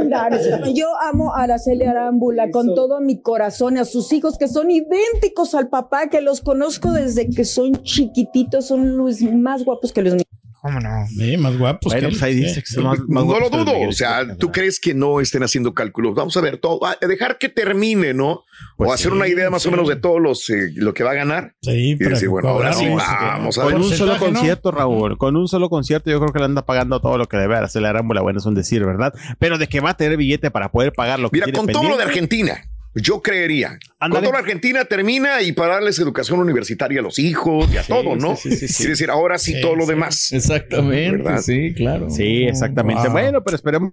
Arámbula. 0.00 0.70
Yo 0.74 0.88
amo 1.00 1.34
a 1.34 1.42
Araceli 1.42 1.84
Arámbula 1.84 2.50
con 2.50 2.74
todo 2.74 3.00
mi 3.00 3.20
corazón, 3.20 3.78
a 3.78 3.84
sus 3.84 4.12
hijos 4.12 4.38
que 4.38 4.48
son 4.48 4.70
idénticos 4.70 5.54
al 5.54 5.68
papá, 5.68 6.08
que 6.08 6.20
los 6.20 6.40
conozco 6.40 6.92
desde 6.92 7.28
que 7.28 7.44
son 7.44 7.82
chiquititos, 7.82 8.66
son 8.66 8.96
los 8.96 9.20
más 9.22 9.64
guapos 9.64 9.92
que 9.92 10.02
los 10.02 10.14
niños. 10.14 10.35
¿Cómo 10.66 10.80
no? 10.80 11.06
Sí, 11.08 11.36
más 11.36 11.56
guapos 11.56 11.92
Bueno, 11.92 12.08
que 12.08 12.12
pues 12.14 12.22
ahí 12.24 12.32
él. 12.34 12.40
dice 12.42 12.60
que 12.60 12.66
Sí. 12.66 12.74
son 12.74 12.84
más, 12.84 12.98
más 13.08 13.24
No 13.24 13.38
lo 13.40 13.50
dudo. 13.50 13.72
O 13.88 13.92
sea, 13.92 14.36
¿tú 14.36 14.50
crees 14.50 14.80
que 14.80 14.94
no 14.94 15.20
estén 15.20 15.42
haciendo 15.42 15.74
cálculos? 15.74 16.14
Vamos 16.14 16.36
a 16.36 16.40
ver 16.40 16.58
todo. 16.58 16.80
a 16.84 16.96
dejar 17.06 17.38
que 17.38 17.48
termine, 17.48 18.14
¿no? 18.14 18.42
Pues 18.76 18.90
o 18.90 18.92
hacer 18.92 19.10
sí, 19.12 19.16
una 19.16 19.28
idea 19.28 19.48
más 19.50 19.64
o 19.66 19.70
menos 19.70 19.88
de 19.88 19.96
todos 19.96 20.20
los 20.20 20.48
eh, 20.50 20.72
lo 20.74 20.92
que 20.94 21.04
va 21.04 21.12
a 21.12 21.14
ganar. 21.14 21.54
Sí, 21.62 21.70
Y 21.90 21.94
decir, 21.94 22.28
bueno, 22.28 22.48
ahora 22.48 22.72
sí, 22.72 22.86
vamos 22.88 23.58
a 23.58 23.62
Con 23.62 23.72
ver. 23.72 23.80
un 23.82 23.90
solo 23.90 24.18
concierto, 24.18 24.70
Raúl, 24.72 25.16
con 25.18 25.36
un 25.36 25.46
solo 25.48 25.68
concierto, 25.70 26.10
yo 26.10 26.18
creo 26.20 26.32
que 26.32 26.38
le 26.40 26.44
anda 26.46 26.66
pagando 26.66 27.00
todo 27.00 27.16
lo 27.18 27.26
que 27.26 27.36
debe 27.36 27.56
hacer 27.56 27.82
la 27.82 27.90
Arámbula. 27.90 28.22
Bueno, 28.22 28.38
es 28.40 28.46
un 28.46 28.54
decir, 28.54 28.84
¿verdad? 28.84 29.14
Pero 29.38 29.58
de 29.58 29.68
que 29.68 29.80
va 29.80 29.90
a 29.90 29.96
tener 29.96 30.16
billete 30.16 30.50
para 30.50 30.70
poder 30.72 30.92
pagar 30.92 31.18
lo 31.20 31.30
que 31.30 31.36
Mira, 31.36 31.44
tiene 31.46 31.58
con 31.58 31.66
todo 31.68 31.88
lo 31.88 31.96
de. 31.96 32.02
Argentina, 32.04 32.62
yo 33.04 33.20
creería. 33.22 33.78
Lo 34.08 34.20
de 34.20 34.28
Argentina 34.28 34.84
termina 34.84 35.42
y 35.42 35.52
para 35.52 35.74
darles 35.74 35.98
educación 35.98 36.40
universitaria 36.40 37.00
a 37.00 37.02
los 37.02 37.18
hijos 37.18 37.70
y 37.72 37.76
a 37.76 37.82
Sí, 37.82 37.92
todo, 37.92 38.16
¿no? 38.16 38.36
sí, 38.36 38.50
sí, 38.50 38.56
sí, 38.56 38.68
sí. 38.68 38.74
Quiere 38.78 38.90
decir, 38.90 39.10
ahora 39.10 39.38
sí, 39.38 39.52
Sí, 39.54 39.60
todo 39.60 39.76
lo 39.76 39.86
demás. 39.86 40.32
Exactamente. 40.32 41.22
¿Verdad? 41.22 41.40
Sí, 41.42 41.74
claro. 41.74 42.08
Sí, 42.10 42.44
exactamente. 42.44 43.02
Wow. 43.04 43.12
Bueno, 43.12 43.44
pero 43.44 43.56
esperemos 43.56 43.92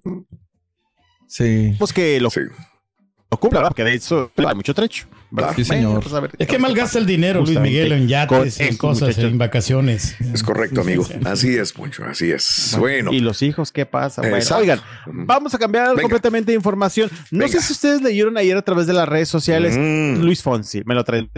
Sí. 1.27 1.75
que 1.93 2.19
lo, 2.21 2.29
Sí. 2.29 2.41
lo 3.31 3.37
cumpla, 3.39 3.59
¿verdad? 3.59 3.69
Porque 3.71 3.83
de 3.83 3.95
eso 3.95 4.31
hay 4.35 4.55
mucho 4.55 4.73
trecho. 4.73 5.07
¿Verdad? 5.33 5.53
Sí, 5.55 5.65
señor. 5.65 6.01
pues, 6.03 6.13
a 6.13 6.19
ver. 6.19 6.31
Es 6.37 6.47
que 6.47 6.59
malgasta 6.59 6.99
el 6.99 7.05
dinero 7.07 7.41
Luis. 7.43 7.59
Miguel 7.59 7.91
en 7.91 8.07
yates, 8.07 8.59
en 8.59 8.77
cosas, 8.77 9.17
en 9.17 9.37
vacaciones. 9.37 10.15
Es 10.33 10.43
correcto, 10.43 10.81
amigo. 10.81 11.05
Así 11.25 11.55
es, 11.57 11.73
Poncho, 11.73 12.03
así 12.05 12.31
es. 12.31 12.75
Bueno. 12.79 13.11
¿Y 13.11 13.19
los 13.19 13.41
hijos 13.41 13.71
qué 13.71 13.85
pasa? 13.85 14.21
Bueno, 14.21 14.37
Exacto. 14.37 14.61
oigan, 14.61 14.79
vamos 15.07 15.53
a 15.55 15.57
cambiar 15.57 15.89
Venga. 15.89 16.03
completamente 16.03 16.51
de 16.51 16.55
información. 16.55 17.09
No 17.31 17.39
Venga. 17.39 17.51
sé 17.59 17.61
si 17.61 17.73
ustedes 17.73 18.01
leyeron 18.01 18.37
ayer 18.37 18.55
a 18.55 18.61
través 18.61 18.85
de 18.85 18.93
las 18.93 19.09
redes 19.09 19.27
sociales. 19.29 19.75
Mm. 19.77 20.21
Luis 20.21 20.43
Fonsi, 20.43 20.83
me 20.85 20.93
lo 20.93 21.03
traen 21.03 21.29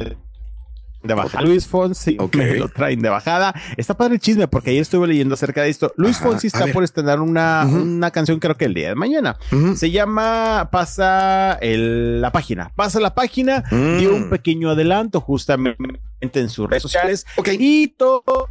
de 1.08 1.14
bajada. 1.14 1.44
Luis 1.44 1.68
Fonsi, 1.68 2.18
Ok. 2.20 2.36
me 2.36 2.56
lo 2.56 2.68
traen 2.70 3.02
de 3.02 3.10
bajada. 3.10 3.54
Está 3.78 3.96
padre 3.96 4.16
el 4.16 4.20
chisme 4.20 4.48
porque 4.48 4.72
ayer 4.72 4.82
estuve 4.82 5.08
leyendo 5.08 5.34
acerca 5.36 5.62
de 5.64 5.70
esto. 5.70 5.94
Luis 5.98 6.18
Ajá, 6.18 6.26
Fonsi 6.30 6.48
está 6.48 6.68
por 6.68 6.84
estrenar 6.84 7.20
una, 7.22 7.66
una 7.66 8.12
canción, 8.12 8.40
creo 8.40 8.56
que 8.56 8.66
el 8.66 8.74
día 8.74 8.90
de 8.90 8.96
mañana. 8.96 9.38
Se 9.76 9.92
llama 9.92 10.70
Pasa 10.72 11.54
el- 11.62 12.22
la 12.22 12.32
página. 12.32 12.72
Pasa 12.76 13.00
la 13.00 13.14
página. 13.16 13.64
Mm. 13.72 13.98
Dio 14.00 14.16
un 14.16 14.30
pequeño 14.30 14.70
adelanto 14.72 15.22
justamente 15.22 15.78
en 16.22 16.50
sus 16.50 16.70
redes 16.70 16.84
sociales. 16.84 17.26
Ok. 17.38 17.50
Y 17.60 17.88
todo 17.90 18.50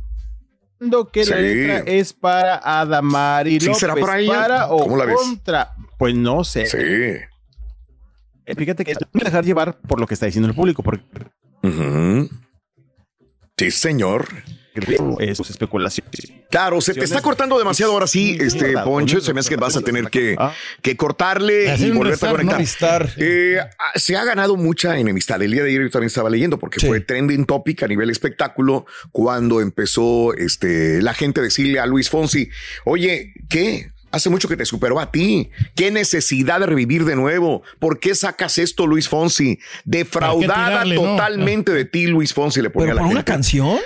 que 1.12 1.24
la 1.24 1.36
Sí. 1.36 1.42
letra 1.42 1.78
es 1.86 2.12
para 2.12 2.56
Adamari 2.62 3.58
Sí, 3.58 3.66
López. 3.66 3.78
¿será 3.80 3.94
para 3.94 4.18
ella? 4.20 4.32
¿Para 4.34 4.66
o 4.68 4.78
¿Cómo 4.80 4.96
la 4.98 5.06
ves? 5.06 5.16
contra? 5.16 5.70
Pues 5.98 6.14
no 6.14 6.44
sé. 6.44 6.66
Sí. 6.66 6.76
Eh, 8.46 8.54
Fíjate 8.54 8.84
que 8.84 8.94
dejar 9.14 9.44
llevar 9.44 9.78
por 9.80 9.98
lo 9.98 10.06
que 10.06 10.12
está 10.12 10.26
diciendo 10.26 10.46
el 10.48 10.54
público, 10.54 10.82
porque. 10.82 11.04
Sí, 13.56 13.70
señor. 13.70 14.26
es 15.20 15.38
especulación. 15.38 16.04
Claro, 16.50 16.80
se 16.80 16.94
te 16.94 17.04
está 17.04 17.20
cortando 17.22 17.56
demasiado 17.58 17.92
ahora 17.92 18.08
sí, 18.08 18.36
este 18.40 18.72
Poncho. 18.78 19.20
Se 19.20 19.32
me 19.32 19.38
hace 19.38 19.50
que 19.50 19.56
vas 19.56 19.76
a 19.76 19.82
tener 19.82 20.06
que, 20.08 20.34
Ah. 20.36 20.52
que 20.82 20.96
cortarle 20.96 21.76
y 21.76 21.90
volverte 21.92 22.26
a 22.26 22.32
conectar. 22.32 23.08
Eh, 23.16 23.58
ah, 23.60 23.92
se 23.94 24.16
ha 24.16 24.24
ganado 24.24 24.56
mucha 24.56 24.98
enemistad. 24.98 25.40
El 25.42 25.52
día 25.52 25.62
de 25.62 25.70
ayer 25.70 25.82
yo 25.82 25.90
también 25.90 26.08
estaba 26.08 26.28
leyendo 26.28 26.58
porque 26.58 26.80
Sí. 26.80 26.86
fue 26.88 26.98
trending 27.00 27.44
topic 27.46 27.84
a 27.84 27.88
nivel 27.88 28.10
espectáculo 28.10 28.84
cuando 29.12 29.60
empezó 29.60 30.34
este, 30.34 31.00
la 31.02 31.14
gente 31.14 31.38
a 31.40 31.44
decirle 31.44 31.78
a 31.78 31.86
Luis 31.86 32.10
Fonsi, 32.10 32.48
oye, 32.84 33.32
¿qué? 33.48 33.90
Hace 34.14 34.30
mucho 34.30 34.48
que 34.48 34.56
te 34.56 34.64
superó 34.64 35.00
a 35.00 35.10
ti. 35.10 35.50
¿Qué 35.74 35.90
necesidad 35.90 36.60
de 36.60 36.66
revivir 36.66 37.04
de 37.04 37.16
nuevo? 37.16 37.62
¿Por 37.80 37.98
qué 37.98 38.14
sacas 38.14 38.58
esto, 38.58 38.86
Luis 38.86 39.08
Fonsi? 39.08 39.58
Defraudada 39.84 40.68
tirarle, 40.84 40.94
no? 40.94 41.02
totalmente 41.02 41.72
de 41.72 41.84
ti, 41.84 42.06
Luis 42.06 42.32
Fonsi, 42.32 42.62
le 42.62 42.70
ponía 42.70 42.86
¿Pero 42.86 42.92
a 42.92 42.94
la 42.94 43.00
para 43.00 43.10
una 43.10 43.20
gente. 43.20 43.32
canción? 43.32 43.78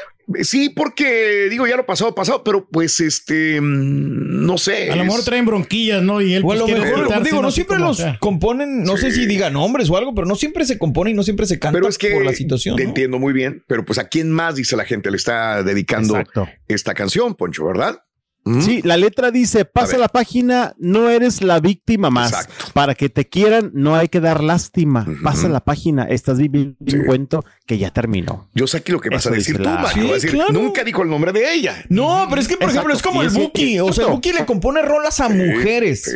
Sí, 0.43 0.69
porque 0.69 1.47
digo, 1.49 1.67
ya 1.67 1.75
lo 1.79 1.87
pasado, 1.87 2.15
pasado, 2.15 2.45
pero 2.45 2.69
pues 2.69 3.01
este, 3.01 3.61
no 3.63 4.59
sé. 4.59 4.91
A 4.91 4.97
lo 4.97 5.05
mejor 5.05 5.21
es- 5.21 5.25
traen 5.25 5.47
bronquillas, 5.47 6.03
¿no? 6.03 6.21
Y 6.21 6.35
él 6.35 6.43
O 6.45 6.53
a 6.53 6.57
pues, 6.57 6.59
lo 6.59 6.69
mejor, 6.69 7.05
quitarse, 7.05 7.25
digo, 7.31 7.41
no 7.41 7.51
sé 7.51 7.55
siempre 7.55 7.79
los 7.79 7.97
sea. 7.97 8.19
componen, 8.21 8.83
no 8.85 8.99
sé 8.99 9.11
si 9.11 9.25
digan 9.25 9.55
nombres 9.55 9.89
o 9.89 9.97
algo, 9.97 10.15
pero 10.15 10.27
no 10.27 10.35
siempre 10.37 10.67
se 10.67 10.77
compone 10.77 11.13
y 11.13 11.15
no 11.15 11.23
siempre 11.23 11.47
se 11.47 11.59
canta 11.59 11.79
Pero 11.79 11.89
es 11.89 11.97
que 11.97 12.11
por 12.11 12.27
la 12.27 12.35
situación. 12.35 12.77
te 12.77 12.83
¿no? 12.83 12.89
entiendo 12.91 13.19
muy 13.19 13.33
bien, 13.33 13.65
pero 13.67 13.87
pues 13.87 13.99
a 13.99 14.09
quién 14.09 14.31
más 14.31 14.55
dice 14.57 14.77
la 14.77 14.85
gente 14.85 15.11
le 15.11 15.17
está 15.17 15.63
dedicando 15.63 16.19
Exacto. 16.19 16.47
esta 16.69 16.93
canción, 16.93 17.35
Poncho, 17.35 17.65
¿verdad? 17.65 18.03
¿Mm? 18.49 18.61
Sí, 18.63 18.81
la 18.85 18.97
letra 18.97 19.31
dice, 19.31 19.61
A 19.61 19.65
pasa 19.65 19.99
la 19.99 20.09
página, 20.09 20.75
no 20.79 21.11
eres 21.11 21.43
la 21.43 21.61
víctima 21.61 22.11
más. 22.11 22.33
Exacto. 22.33 22.65
Para 22.73 22.95
que 22.95 23.09
te 23.09 23.27
quieran, 23.29 23.71
no 23.75 23.95
hay 23.97 24.09
que 24.09 24.21
dar 24.21 24.43
lástima. 24.43 25.07
Pasa 25.23 25.49
la 25.49 25.61
página, 25.61 26.05
estás 26.05 26.39
viviendo 26.39 26.77
Sí. 26.87 26.97
un 26.97 27.05
cuento 27.07 27.45
que 27.67 27.79
ya 27.79 27.91
terminó. 27.91 28.49
Yo 28.55 28.67
sé 28.67 28.79
aquí 28.79 28.93
lo 28.93 29.01
que 29.01 29.11
vas 29.11 29.21
Eso 29.21 29.29
a 29.29 29.33
decir 29.33 29.55
dice 29.59 29.65
tú, 29.65 29.69
la- 29.75 29.83
Mario. 29.83 30.03
Sí, 30.05 30.11
a 30.11 30.15
decir, 30.15 30.31
claro. 30.31 30.53
nunca 30.53 30.85
dijo 30.85 31.03
el 31.03 31.11
nombre 31.11 31.33
de 31.33 31.53
ella. 31.53 31.85
No, 31.89 32.27
pero 32.29 32.41
es 32.41 32.49
que, 32.49 32.57
por 32.57 32.71
ejemplo, 32.71 32.95
es 32.95 33.03
como 33.03 33.23
el 33.23 33.33
que- 33.33 33.39
Buki. 33.39 33.81
O 33.81 33.93
sea, 33.93 34.07
el. 34.07 34.13
Buki 34.13 34.33
le 34.33 34.47
compone 34.47 34.83
rolas 34.83 35.21
a 35.21 35.29
mujeres. 35.29 36.03
sí. 36.05 36.13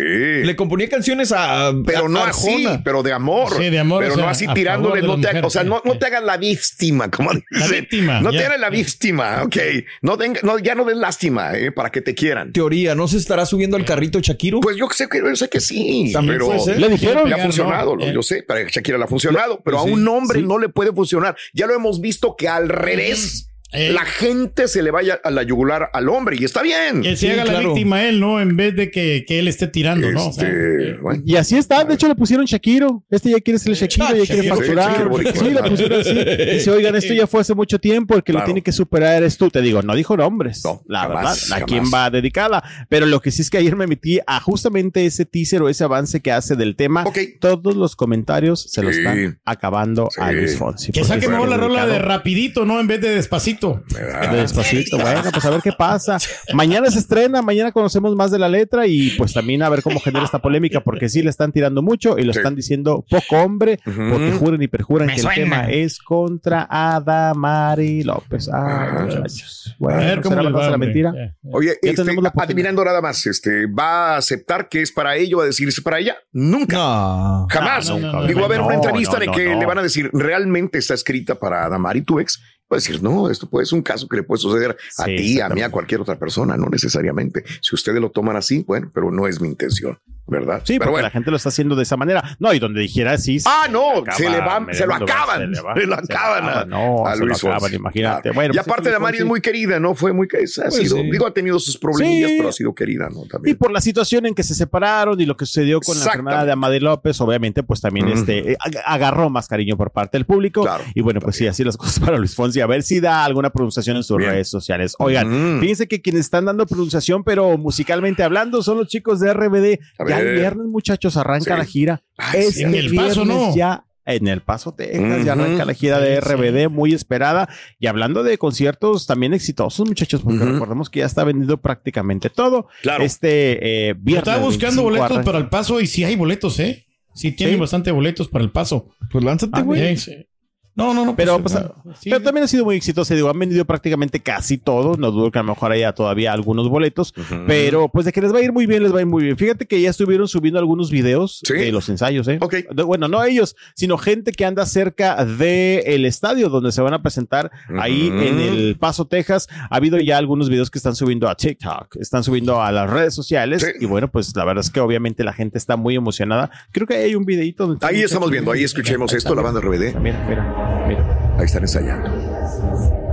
Le 0.47 0.57
componía 0.57 0.89
canciones 0.89 1.33
a. 1.33 1.73
Pero 1.87 2.07
a 2.07 2.09
no 2.09 2.23
así, 2.25 2.65
Arjona. 2.65 2.83
pero 2.85 3.03
de 3.03 3.13
amor. 3.13 3.53
Sí, 3.57 3.71
de 3.71 3.79
amor, 3.79 4.01
Pero 4.03 4.15
o 4.15 4.17
sea, 4.17 4.25
no 4.25 4.31
así 4.31 4.47
a 4.49 4.55
tirándole, 4.55 5.01
favor 5.01 5.03
de 5.03 5.07
no 5.07 5.17
la 5.17 5.21
te, 5.23 5.29
mujer, 5.29 5.45
o 5.47 5.51
sea, 5.51 5.63
sí, 5.63 5.69
no, 5.69 5.99
te 5.99 6.07
hagan 6.07 6.27
la 6.27 6.37
víctima, 6.37 7.11
como 7.11 7.31
La 7.51 7.67
víctima, 7.69 8.21
No 8.21 8.31
te 8.31 8.39
ya. 8.39 8.47
hagan 8.47 8.61
la 8.61 8.71
víctima, 8.71 9.43
ok. 9.45 9.57
No, 10.03 10.59
ya 10.59 10.75
no 10.75 10.85
den 10.85 11.01
lástima, 11.01 11.55
eh, 11.57 11.71
para 11.73 11.91
que 11.91 12.01
te 12.01 12.15
quieran. 12.23 12.53
Teoría, 12.53 12.95
¿no 12.95 13.09
se 13.09 13.17
estará 13.17 13.45
subiendo 13.47 13.77
al 13.77 13.85
carrito 13.85 14.21
Shakiro? 14.21 14.61
Pues 14.61 14.77
yo 14.77 14.87
sé 14.91 15.09
que, 15.09 15.19
yo 15.19 15.35
sé 15.37 15.49
que 15.49 15.61
sí, 15.61 16.11
También 16.13 16.35
pero 16.37 16.47
puede 16.47 16.61
ser. 16.61 16.79
Le 16.81 16.89
dijeron. 16.89 17.29
le 17.29 17.35
ha 17.35 17.39
funcionado, 17.39 17.97
Eh. 18.01 18.13
yo 18.15 18.23
sé, 18.23 18.43
para 18.43 18.63
Shakira 18.69 18.97
le 18.99 19.05
ha 19.05 19.09
funcionado, 19.09 19.61
pero 19.65 19.79
a 19.79 19.83
un 19.83 20.07
hombre 20.07 20.41
sí. 20.41 20.47
no 20.47 20.59
le 20.59 20.69
puede 20.69 20.93
funcionar. 20.93 21.37
Ya 21.53 21.67
lo 21.67 21.75
hemos 21.75 22.01
visto 22.01 22.37
que 22.37 22.49
al 22.49 22.69
revés 22.69 23.52
la 23.73 24.05
gente 24.05 24.69
se 24.69 24.83
le 24.83 24.91
vaya 24.91 25.19
a 25.23 25.31
la 25.31 25.43
yugular 25.43 25.89
al 25.93 26.09
hombre 26.09 26.37
y 26.39 26.45
está 26.45 26.63
bien. 26.63 27.03
Que 27.03 27.17
se 27.17 27.31
haga 27.33 27.45
la 27.45 27.61
víctima 27.61 28.05
él, 28.05 28.21
¿no? 28.21 28.41
En 28.41 28.57
vez 28.57 28.77
de 28.77 28.91
que, 28.91 29.25
que 29.27 29.39
él 29.39 29.49
esté 29.49 29.67
tirando, 29.67 30.11
¿no? 30.11 30.27
O 30.29 30.33
sea, 30.33 30.47
Este, 30.49 30.95
bueno. 31.01 31.23
Y 31.27 31.37
así 31.37 31.57
está, 31.57 31.83
de 31.85 31.95
hecho 31.95 32.07
le 32.09 32.15
pusieron 32.15 32.45
Shakiro. 32.45 33.05
Este 33.11 33.31
ya 33.31 33.41
quiere 33.41 33.59
ser 33.59 33.71
el 33.73 33.77
Shakiro, 33.77 34.25
ya 34.25 34.35
quiere 34.35 34.49
facturar. 34.49 34.95
Sí, 35.35 35.45
le 35.45 35.51
claro. 35.53 35.71
pusieron 35.71 36.01
así. 36.01 36.13
Dice, 36.53 36.71
oigan, 36.71 36.95
esto 36.97 37.15
ya 37.15 37.27
fue 37.27 37.41
hace 37.41 37.55
mucho 37.55 37.79
tiempo, 37.79 38.15
el 38.15 38.23
que 38.23 38.33
lo 38.33 38.39
Claro. 38.41 38.47
tiene 38.47 38.63
que 38.63 38.73
superar 38.73 39.17
eres 39.19 39.37
tú. 39.39 39.51
Te 39.51 39.61
digo, 39.63 39.83
no 39.83 39.95
dijo 39.95 40.17
nombres, 40.17 40.63
la 40.87 41.01
jamás, 41.01 41.49
verdad, 41.49 41.63
a 41.63 41.67
quién 41.67 41.85
va 41.93 42.11
dedicada. 42.11 42.63
Pero 42.89 43.07
lo 43.07 43.21
que 43.21 43.31
sí 43.31 43.43
es 43.43 43.51
que 43.51 43.59
ayer 43.59 43.77
me 43.77 43.87
metí 43.87 44.19
a 44.27 44.41
justamente 44.41 45.07
ese 45.07 45.25
teaser 45.25 45.63
o 45.63 45.69
ese 45.69 45.85
avance 45.85 46.21
que 46.21 46.33
hace 46.33 46.57
del 46.57 46.77
tema. 46.77 47.05
Todos 47.41 47.75
los 47.77 47.97
comentarios 47.97 48.71
se 48.71 48.83
los 48.83 48.93
Sí. 48.95 49.01
están 49.01 49.41
acabando 49.45 50.09
a 50.19 50.33
Luis 50.33 50.57
Fonsi. 50.59 50.93
que 50.93 51.05
saque 51.05 51.29
mejor 51.29 51.49
la 51.49 51.57
rola 51.57 51.87
de 51.87 51.99
rapidito, 51.99 52.65
¿no? 52.67 52.79
En 52.81 52.87
vez 52.87 53.01
de 53.01 53.11
despacito. 53.15 53.62
De 53.71 54.37
despacito. 54.37 54.99
Bueno, 54.99 55.23
pues 55.33 55.45
a 55.45 55.51
ver 55.51 55.61
qué 55.63 55.73
pasa. 55.73 56.19
Mañana 56.55 56.91
se 56.91 56.99
estrena, 56.99 57.43
mañana 57.43 57.73
conocemos 57.73 58.15
más 58.17 58.31
de 58.31 58.39
la 58.39 58.49
letra 58.49 58.87
y 58.87 59.11
pues 59.11 59.33
también 59.33 59.63
a 59.63 59.69
ver 59.69 59.83
cómo 59.83 60.01
genera 60.01 60.25
esta 60.25 60.41
polémica, 60.41 60.81
porque 60.81 61.09
sí 61.09 61.23
le 61.23 61.31
están 61.31 61.53
tirando 61.53 61.83
mucho 61.83 62.19
y 62.19 62.25
lo 62.25 62.33
están 62.33 62.55
diciendo 62.55 63.05
poco 63.09 63.37
hombre, 63.37 63.79
porque 63.85 64.33
juran 64.33 64.63
y 64.63 64.69
perjuran 64.69 65.07
Me 65.07 65.15
que 65.15 65.21
suena. 65.21 65.35
el 65.35 65.43
tema 65.45 65.71
es 65.71 65.99
contra 65.99 66.67
Adamari 66.71 68.03
López. 68.03 68.49
Ay, 68.53 69.05
muchachos. 69.05 69.75
Bueno, 69.79 69.99
A 69.99 70.05
ver 70.05 70.09
¿será 70.09 70.23
cómo 70.23 70.53
cosa 70.53 70.67
va, 70.67 70.71
la 70.71 70.79
mentira? 70.79 71.13
Eh, 71.17 71.35
Oye, 71.51 71.77
este, 71.83 72.03
adivinando 72.37 72.85
nada 72.85 73.01
más, 73.01 73.27
este, 73.27 73.67
¿va 73.67 74.15
a 74.15 74.17
aceptar 74.17 74.69
que 74.69 74.83
es 74.83 74.93
para 74.93 75.17
ello? 75.17 75.39
¿Va 75.39 75.45
a 75.45 75.47
decir 75.47 75.69
es 75.69 75.81
para 75.81 75.99
ella? 75.99 76.17
Nunca. 76.33 77.47
Jamás. 77.49 77.89
No, 77.89 77.99
no, 77.99 78.13
no, 78.13 78.27
Digo, 78.27 78.41
no, 78.41 78.47
a 78.47 78.49
ver, 78.49 78.59
no, 78.61 78.67
una 78.67 78.75
entrevista 78.77 79.19
no, 79.19 79.33
que 79.33 79.49
no. 79.51 79.61
le 79.61 79.67
van 79.67 79.79
a 79.79 79.83
decir, 79.83 80.11
¿realmente 80.13 80.79
está 80.79 80.95
escrita 80.95 81.35
para 81.37 81.65
Adamari, 81.65 82.03
tu 82.03 82.21
ex? 82.21 82.41
A 82.75 82.79
decir, 82.79 83.03
no, 83.03 83.31
esto 83.31 83.49
puede 83.49 83.67
ser 83.67 83.77
un 83.77 83.83
caso 83.83 84.09
que 84.09 84.17
le 84.17 84.23
puede 84.23 84.41
suceder 84.41 84.77
a 84.99 85.05
Sí, 85.05 85.17
ti, 85.17 85.41
a 85.41 85.49
mí, 85.49 85.63
a 85.63 85.71
cualquier 85.71 86.01
otra 86.01 86.19
persona, 86.19 86.57
no 86.57 86.69
necesariamente. 86.69 87.45
Si 87.61 87.75
ustedes 87.75 88.01
lo 88.01 88.11
toman 88.11 88.37
así, 88.37 88.65
bueno, 88.67 88.91
pero 88.95 89.11
no 89.11 89.27
es 89.27 89.41
mi 89.41 89.49
intención, 89.49 89.99
¿verdad? 90.27 90.63
Sí, 90.65 90.75
pero 90.79 90.81
porque 90.81 90.91
bueno. 90.93 91.07
la 91.07 91.11
gente 91.11 91.31
lo 91.31 91.37
está 91.37 91.49
haciendo 91.51 91.75
de 91.77 91.83
esa 91.83 91.97
manera. 91.97 92.37
No, 92.39 92.53
y 92.55 92.59
donde 92.59 92.81
dijera 92.81 93.19
sí. 93.19 93.39
Ah, 93.45 93.67
no, 93.71 93.99
acaba, 93.99 94.17
se 94.17 94.31
le 94.31 94.39
va, 94.39 94.67
se 94.71 94.87
lo 94.87 94.95
acaban, 94.95 95.41
se 95.41 95.47
le 95.49 95.61
va, 95.61 95.75
se 95.75 95.87
lo 95.87 95.95
acaban 95.95 96.45
a, 96.49 96.65
No, 96.65 97.07
a 97.07 97.17
se 97.17 97.25
lo 97.27 97.35
acaban, 97.35 97.75
imagínate. 97.75 98.31
Bueno, 98.31 98.55
y 98.55 98.57
pues, 98.57 98.67
aparte 98.67 98.91
de 98.91 98.99
Mari 98.99 99.19
es 99.19 99.25
muy 99.25 99.41
querida, 99.41 99.79
¿no? 99.81 99.95
Fue 99.95 100.13
muy, 100.13 100.27
ha 100.27 100.39
Pues 100.39 100.55
sido, 100.55 100.97
sí. 100.97 101.11
digo, 101.11 101.27
ha 101.27 101.35
tenido 101.35 101.59
sus 101.59 101.77
problemillas, 101.77 102.31
Sí. 102.31 102.37
pero 102.39 102.49
ha 102.49 102.53
sido 102.53 102.75
querida, 102.75 103.09
¿no? 103.11 103.25
Y 103.25 103.29
También. 103.29 103.57
por 103.57 103.73
la 103.73 103.81
situación 103.81 104.27
en 104.27 104.35
que 104.35 104.43
se 104.43 104.55
separaron 104.55 105.21
y 105.21 105.27
lo 105.27 105.37
que 105.37 105.45
sucedió 105.45 105.81
con 105.81 105.99
la 105.99 106.05
enfermedad 106.05 106.47
de 106.47 106.53
Amadé 106.53 106.81
López, 106.81 107.21
obviamente, 107.21 107.63
pues 107.63 107.81
también 107.81 108.09
este, 108.09 108.53
eh, 108.53 108.57
ag- 108.65 108.83
agarró 108.87 109.29
más 109.29 109.49
cariño 109.49 109.77
por 109.77 109.91
parte 109.91 110.17
del 110.19 110.25
público. 110.25 110.63
Claro, 110.63 110.85
y 110.95 111.01
bueno, 111.03 111.21
pues 111.21 111.37
sí, 111.37 111.47
así 111.47 111.65
las 111.65 111.77
cosas 111.77 111.99
para 112.01 112.17
Luis 112.17 112.35
Fonsi. 112.35 112.61
A 112.61 112.67
ver 112.67 112.83
si 112.83 113.01
da 113.01 113.25
alguna 113.25 113.51
pronunciación 113.51 113.97
en 113.97 114.03
sus 114.05 114.17
Bien. 114.17 114.31
redes 114.31 114.49
sociales. 114.49 114.95
Oigan, 114.99 115.57
Mm. 115.57 115.61
fíjense 115.61 115.89
que 115.89 116.01
quienes 116.01 116.21
están 116.23 116.45
dando 116.45 116.67
pronunciación, 116.67 117.25
pero 117.25 117.59
musicalmente 117.59 118.23
hablando, 118.23 118.63
son 118.63 118.79
los 118.79 118.89
chicos 118.89 119.19
de 119.21 119.33
RBD. 119.33 119.81
Ya 120.17 120.21
el 120.21 120.35
viernes, 120.35 120.67
muchachos, 120.67 121.17
arranca 121.17 121.55
Sí. 121.55 121.59
la 121.59 121.65
gira. 121.65 122.03
Ay, 122.17 122.41
este. 122.43 122.63
En 122.63 122.75
El 122.75 122.95
Paso, 122.95 123.25
viernes 123.25 123.49
¿no? 123.49 123.57
ya. 123.57 123.85
En 124.05 124.27
El 124.27 124.41
Paso, 124.41 124.75
Texas, 124.75 125.25
ya 125.25 125.35
Ujú. 125.35 125.43
arranca 125.43 125.65
la 125.65 125.75
gira 125.75 126.01
de 126.01 126.17
Sí, 126.17 126.23
sí. 126.27 126.33
RBD, 126.35 126.69
muy 126.69 126.93
esperada. 126.93 127.49
Y 127.79 127.87
hablando 127.87 128.25
de 128.25 128.37
conciertos 128.37 129.07
también 129.07 129.33
exitosos, 129.33 129.87
muchachos, 129.87 130.23
porque 130.23 130.45
recordemos 130.45 130.91
que 130.91 130.99
ya 131.01 131.07
está 131.07 131.23
vendido 131.23 131.59
prácticamente 131.61 132.29
todo. 132.29 132.67
Claro. 132.83 133.05
Este 133.05 133.91
eh, 133.91 133.95
viernes. 133.97 134.27
estaba 134.29 134.45
buscando 134.45 134.83
25 134.83 134.83
boletos 134.83 135.11
arranca. 135.13 135.25
para 135.25 135.39
el 135.39 135.49
paso 135.49 135.81
y 135.81 135.87
sí 135.87 136.03
hay 136.03 136.17
boletos, 136.17 136.59
¿eh? 136.59 136.85
Sí 137.15 137.31
tienen 137.31 137.55
¿Sí? 137.57 137.61
bastante 137.61 137.93
boletos 137.93 138.27
para 138.29 138.43
el 138.43 138.51
paso. 138.51 138.89
Pues 139.11 139.23
lánzate, 139.23 139.53
Ah, 139.55 139.63
güey. 139.63 139.97
Sí. 139.97 140.27
No, 140.75 140.95
no, 140.95 141.05
no. 141.05 141.15
Pero, 141.17 141.39
pues, 141.43 141.55
pues, 141.83 141.99
sí. 142.01 142.09
Pero 142.11 142.23
también 142.23 142.45
ha 142.45 142.49
sido 142.49 142.65
muy 142.65 142.77
exitoso, 142.77 143.15
digo, 143.15 143.29
han 143.29 143.39
vendido 143.39 143.65
prácticamente 143.65 144.21
casi 144.21 144.57
todo, 144.59 144.97
no 144.97 145.11
dudo 145.11 145.31
que 145.31 145.39
a 145.39 145.43
lo 145.43 145.49
mejor 145.51 145.73
haya 145.73 145.93
todavía 145.93 146.33
algunos 146.33 146.69
boletos, 146.71 147.13
pero 147.47 147.89
pues 147.89 148.07
de 148.07 148.13
que 148.13 148.21
les 148.23 148.33
va 148.33 148.39
a 148.39 148.43
ir 148.43 148.53
muy 148.53 148.67
bien, 148.67 148.83
les 148.83 148.93
va 148.93 148.99
a 148.99 149.01
ir 149.03 149.07
muy 149.07 149.23
bien. 149.25 149.37
Fíjate 149.37 149.67
que 149.67 149.81
ya 149.81 149.91
estuvieron 149.91 150.29
subiendo 150.29 150.59
algunos 150.59 150.91
videos 150.91 151.41
Sí. 151.45 151.55
de 151.55 151.73
los 151.73 151.89
ensayos, 151.89 152.27
¿eh? 152.29 152.39
Ok. 152.41 152.55
De- 152.71 152.83
bueno, 152.85 153.07
no 153.09 153.23
ellos, 153.25 153.55
sino 153.75 153.99
gente 153.99 154.33
que 154.33 154.45
anda 154.45 154.65
cerca 154.67 155.25
del 155.25 156.05
estadio 156.07 156.49
donde 156.49 156.73
se 156.73 156.81
van 156.81 156.95
a 156.95 157.03
presentar 157.03 157.51
ahí 157.79 158.09
en 158.09 158.41
El 158.41 158.77
Paso, 158.79 159.07
Texas. 159.07 159.49
Ha 159.71 159.77
habido 159.77 159.99
ya 159.99 160.17
algunos 160.19 160.49
videos 160.49 160.71
que 160.71 160.79
están 160.79 160.95
subiendo 160.97 161.29
a 161.29 161.35
TikTok, 161.35 161.97
están 161.97 162.25
subiendo 162.25 162.63
a 162.63 162.73
las 162.73 162.89
redes 162.89 163.15
sociales 163.15 163.63
Sí. 163.63 163.73
y 163.85 163.87
bueno, 163.87 164.11
pues 164.11 164.35
la 164.37 164.45
verdad 164.45 164.65
es 164.65 164.71
que 164.71 164.81
obviamente 164.81 165.23
la 165.25 165.33
gente 165.33 165.59
está 165.59 165.77
muy 165.77 165.97
emocionada. 165.97 166.51
Creo 166.73 166.87
que 166.87 166.95
ahí 166.95 167.05
hay 167.05 167.15
un 167.15 167.25
videito. 167.25 167.67
donde 167.67 167.85
Ahí 167.87 168.01
estamos 168.01 168.31
viendo, 168.31 168.53
ahí 168.53 168.63
escuchemos 168.65 169.13
esto, 169.13 169.35
la 169.35 169.43
banda 169.43 169.61
RBD. 169.61 169.95
Mira, 170.01 170.25
mira, 170.29 170.62
mira. 170.87 171.35
Ahí 171.39 171.45
están 171.45 171.63
ensayando. 171.63 172.09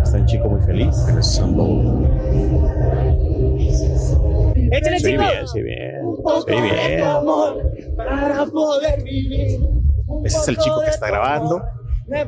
Está 0.03 0.17
un 0.17 0.25
chico 0.25 0.49
muy 0.49 0.61
feliz. 0.65 0.95
En 1.09 1.17
el 1.17 1.23
Sambo. 1.23 2.07
Sí, 4.99 5.15
bien, 5.15 5.47
sí, 5.47 5.61
bien. 5.61 6.01
Sí, 6.47 6.55
bien. 6.61 7.11
Ese 10.25 10.37
es 10.37 10.47
el 10.47 10.57
chico 10.57 10.81
que 10.83 10.89
está 10.89 11.07
grabando. 11.07 11.61
La 12.07 12.25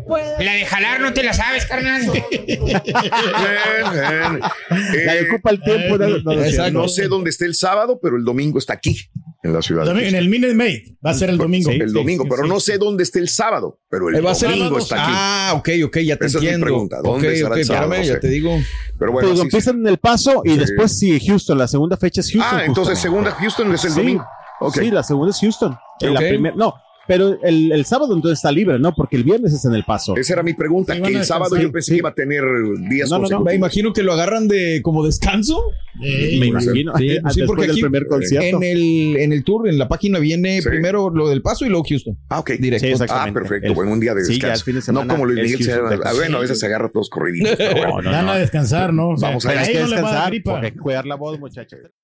de 0.54 0.66
jalar 0.66 1.02
no 1.02 1.12
te 1.12 1.24
la 1.24 1.34
sabes, 1.34 1.66
carnal. 1.66 2.02
Bien, 2.12 2.24
bien. 2.66 4.40
La 4.40 5.16
Eh, 5.16 5.26
que 5.26 5.32
ocupa 5.32 5.50
el 5.52 5.62
tiempo. 5.62 5.98
no- 5.98 6.08
no. 6.36 6.44
Exacto. 6.44 6.72
No 6.72 6.88
sé 6.88 7.08
dónde 7.08 7.32
esté 7.32 7.46
el 7.46 7.56
sábado, 7.56 8.00
pero 8.02 8.16
el 8.18 8.24
domingo 8.24 8.60
está 8.60 8.74
aquí, 8.74 9.10
en 9.44 9.54
la 9.54 9.62
ciudad. 9.62 9.84
de 9.84 9.90
Domingo- 9.90 10.08
en 10.08 10.14
Houston. 10.14 10.24
el 10.24 10.30
Minute 10.30 10.54
Maid. 10.56 10.96
Va 11.06 11.10
a 11.12 11.14
ser 11.14 11.30
el 11.32 11.38
domingo. 11.38 11.72
el 11.72 11.88
Sí, 11.90 11.94
domingo, 11.94 12.24
sí, 12.24 12.30
pero 12.30 12.44
sí. 12.44 12.50
no 12.50 12.60
sé 12.60 12.78
dónde 12.78 13.04
esté 13.04 13.20
el 13.20 13.28
sábado, 13.30 13.80
pero 13.90 14.10
el 14.10 14.16
Eh, 14.16 14.22
va 14.22 14.32
a 14.32 14.36
ser 14.36 14.50
domingo 14.52 14.76
el- 14.78 14.84
está 14.84 15.04
aquí. 15.04 15.12
Ah, 15.16 15.54
ok, 15.56 15.70
ok, 15.86 15.98
ya 16.00 16.16
te 16.18 16.26
Esa 16.28 16.38
es 16.38 16.42
mi 16.42 16.48
entiendo. 16.50 16.66
pregunta, 16.66 16.98
¿dónde 17.04 17.28
ok, 17.28 17.34
estará 17.34 17.54
ok, 17.56 17.58
el 17.60 17.66
sábado? 17.66 17.84
espérame, 17.94 18.08
No 18.08 18.14
ya 18.14 18.20
te 18.20 18.28
digo. 18.28 18.58
Pero 19.00 19.12
bueno, 19.12 19.28
Pues 19.30 19.40
sí, 19.40 19.46
empiezan 19.46 19.80
en 19.80 19.88
El 19.88 19.98
Paso 19.98 20.42
y 20.46 20.52
Sí. 20.52 20.58
después 20.60 20.98
sigue 21.00 21.20
Houston. 21.28 21.58
La 21.58 21.68
segunda 21.68 21.98
fecha 21.98 22.22
es 22.22 22.32
Houston. 22.32 22.60
Ah, 22.60 22.66
entonces 22.66 22.94
justo. 22.96 23.02
segunda 23.10 23.32
Houston 23.32 23.74
es 23.74 23.86
el 23.86 23.92
Sí. 23.92 23.98
domingo. 24.00 24.26
Sí, 24.74 24.92
la 24.92 25.02
segunda 25.04 25.32
es 25.32 25.40
Houston. 25.40 25.76
En 26.02 26.14
la 26.14 26.20
Ok. 26.20 26.28
primer- 26.28 26.56
no, 26.56 26.76
pero 27.08 27.38
el, 27.44 27.72
el 27.72 27.86
sábado 27.86 28.16
entonces 28.16 28.40
está 28.40 28.52
libre, 28.52 28.80
¿no? 28.80 28.94
Porque 28.94 29.16
el 29.18 29.24
viernes 29.24 29.54
es 29.54 29.66
en 29.66 29.74
El 29.74 29.84
Paso. 29.84 30.16
Esa 30.16 30.34
era 30.34 30.44
mi 30.44 30.54
pregunta, 30.54 30.94
Sí, 30.96 31.02
que 31.02 31.14
el 31.16 31.26
sábado 31.26 31.58
yo 31.58 31.72
pensé 31.72 31.88
Sí. 31.88 31.92
que 31.94 31.98
iba 31.98 32.10
a 32.10 32.14
tener 32.14 32.44
días 32.90 33.10
No, 33.10 33.20
no, 33.20 33.28
no, 33.28 33.42
Me 33.42 33.56
imagino 33.56 33.92
que 33.92 34.04
lo 34.04 34.14
agarran 34.14 34.48
de 34.48 34.82
como 34.84 35.06
descanso. 35.06 35.62
Eh, 36.02 36.38
Me 36.40 36.46
imagino. 36.48 36.94
Sí, 36.98 37.20
porque 37.46 37.64
del 37.64 37.72
aquí 37.72 37.82
primer 37.82 38.06
concierto. 38.08 38.58
en 38.58 38.64
el, 38.64 39.18
en 39.18 39.34
el 39.34 39.44
tour, 39.44 39.68
en 39.68 39.78
la 39.78 39.88
página 39.88 40.20
viene 40.20 40.62
Sí. 40.62 40.70
primero 40.70 41.10
lo 41.10 41.28
del 41.30 41.42
paso 41.42 41.66
y 41.66 41.70
luego 41.70 41.84
Houston. 41.88 42.18
Ah, 42.30 42.40
ok. 42.40 42.52
Directo. 42.60 42.88
Sí, 42.98 43.04
Ah, 43.10 43.30
perfecto. 43.34 43.68
El- 43.68 43.74
bueno, 43.74 43.92
un 43.92 44.00
día 44.00 44.14
de 44.14 44.24
Sí, 44.24 44.34
descanso. 44.34 44.48
ya 44.54 44.60
el 44.60 44.64
fin 44.64 44.76
de 44.76 44.82
semana 44.82 45.06
no 45.06 45.14
como 45.14 45.26
Luis 45.26 45.42
Miguel, 45.44 45.64
se- 45.64 45.80
bueno, 46.16 46.38
a 46.38 46.42
veces 46.42 46.60
se 46.60 46.66
agarra 46.68 46.90
todos 46.90 47.10
corriditos. 47.10 47.56
pero 47.58 47.94
bueno. 47.94 48.12
No, 48.12 48.12
no, 48.22 48.28
Van 48.28 48.30
a 48.30 48.36
descansar, 48.36 48.94
¿no? 48.94 49.10
O 49.10 49.18
sea, 49.18 49.30
Vamos 49.30 49.46
a 49.46 49.52
descansar 49.54 50.32
hay 50.32 50.72
que 50.72 50.78
cuidar 50.80 51.06
la 51.06 51.16
voz, 51.16 51.40
muchachos. 51.40 51.80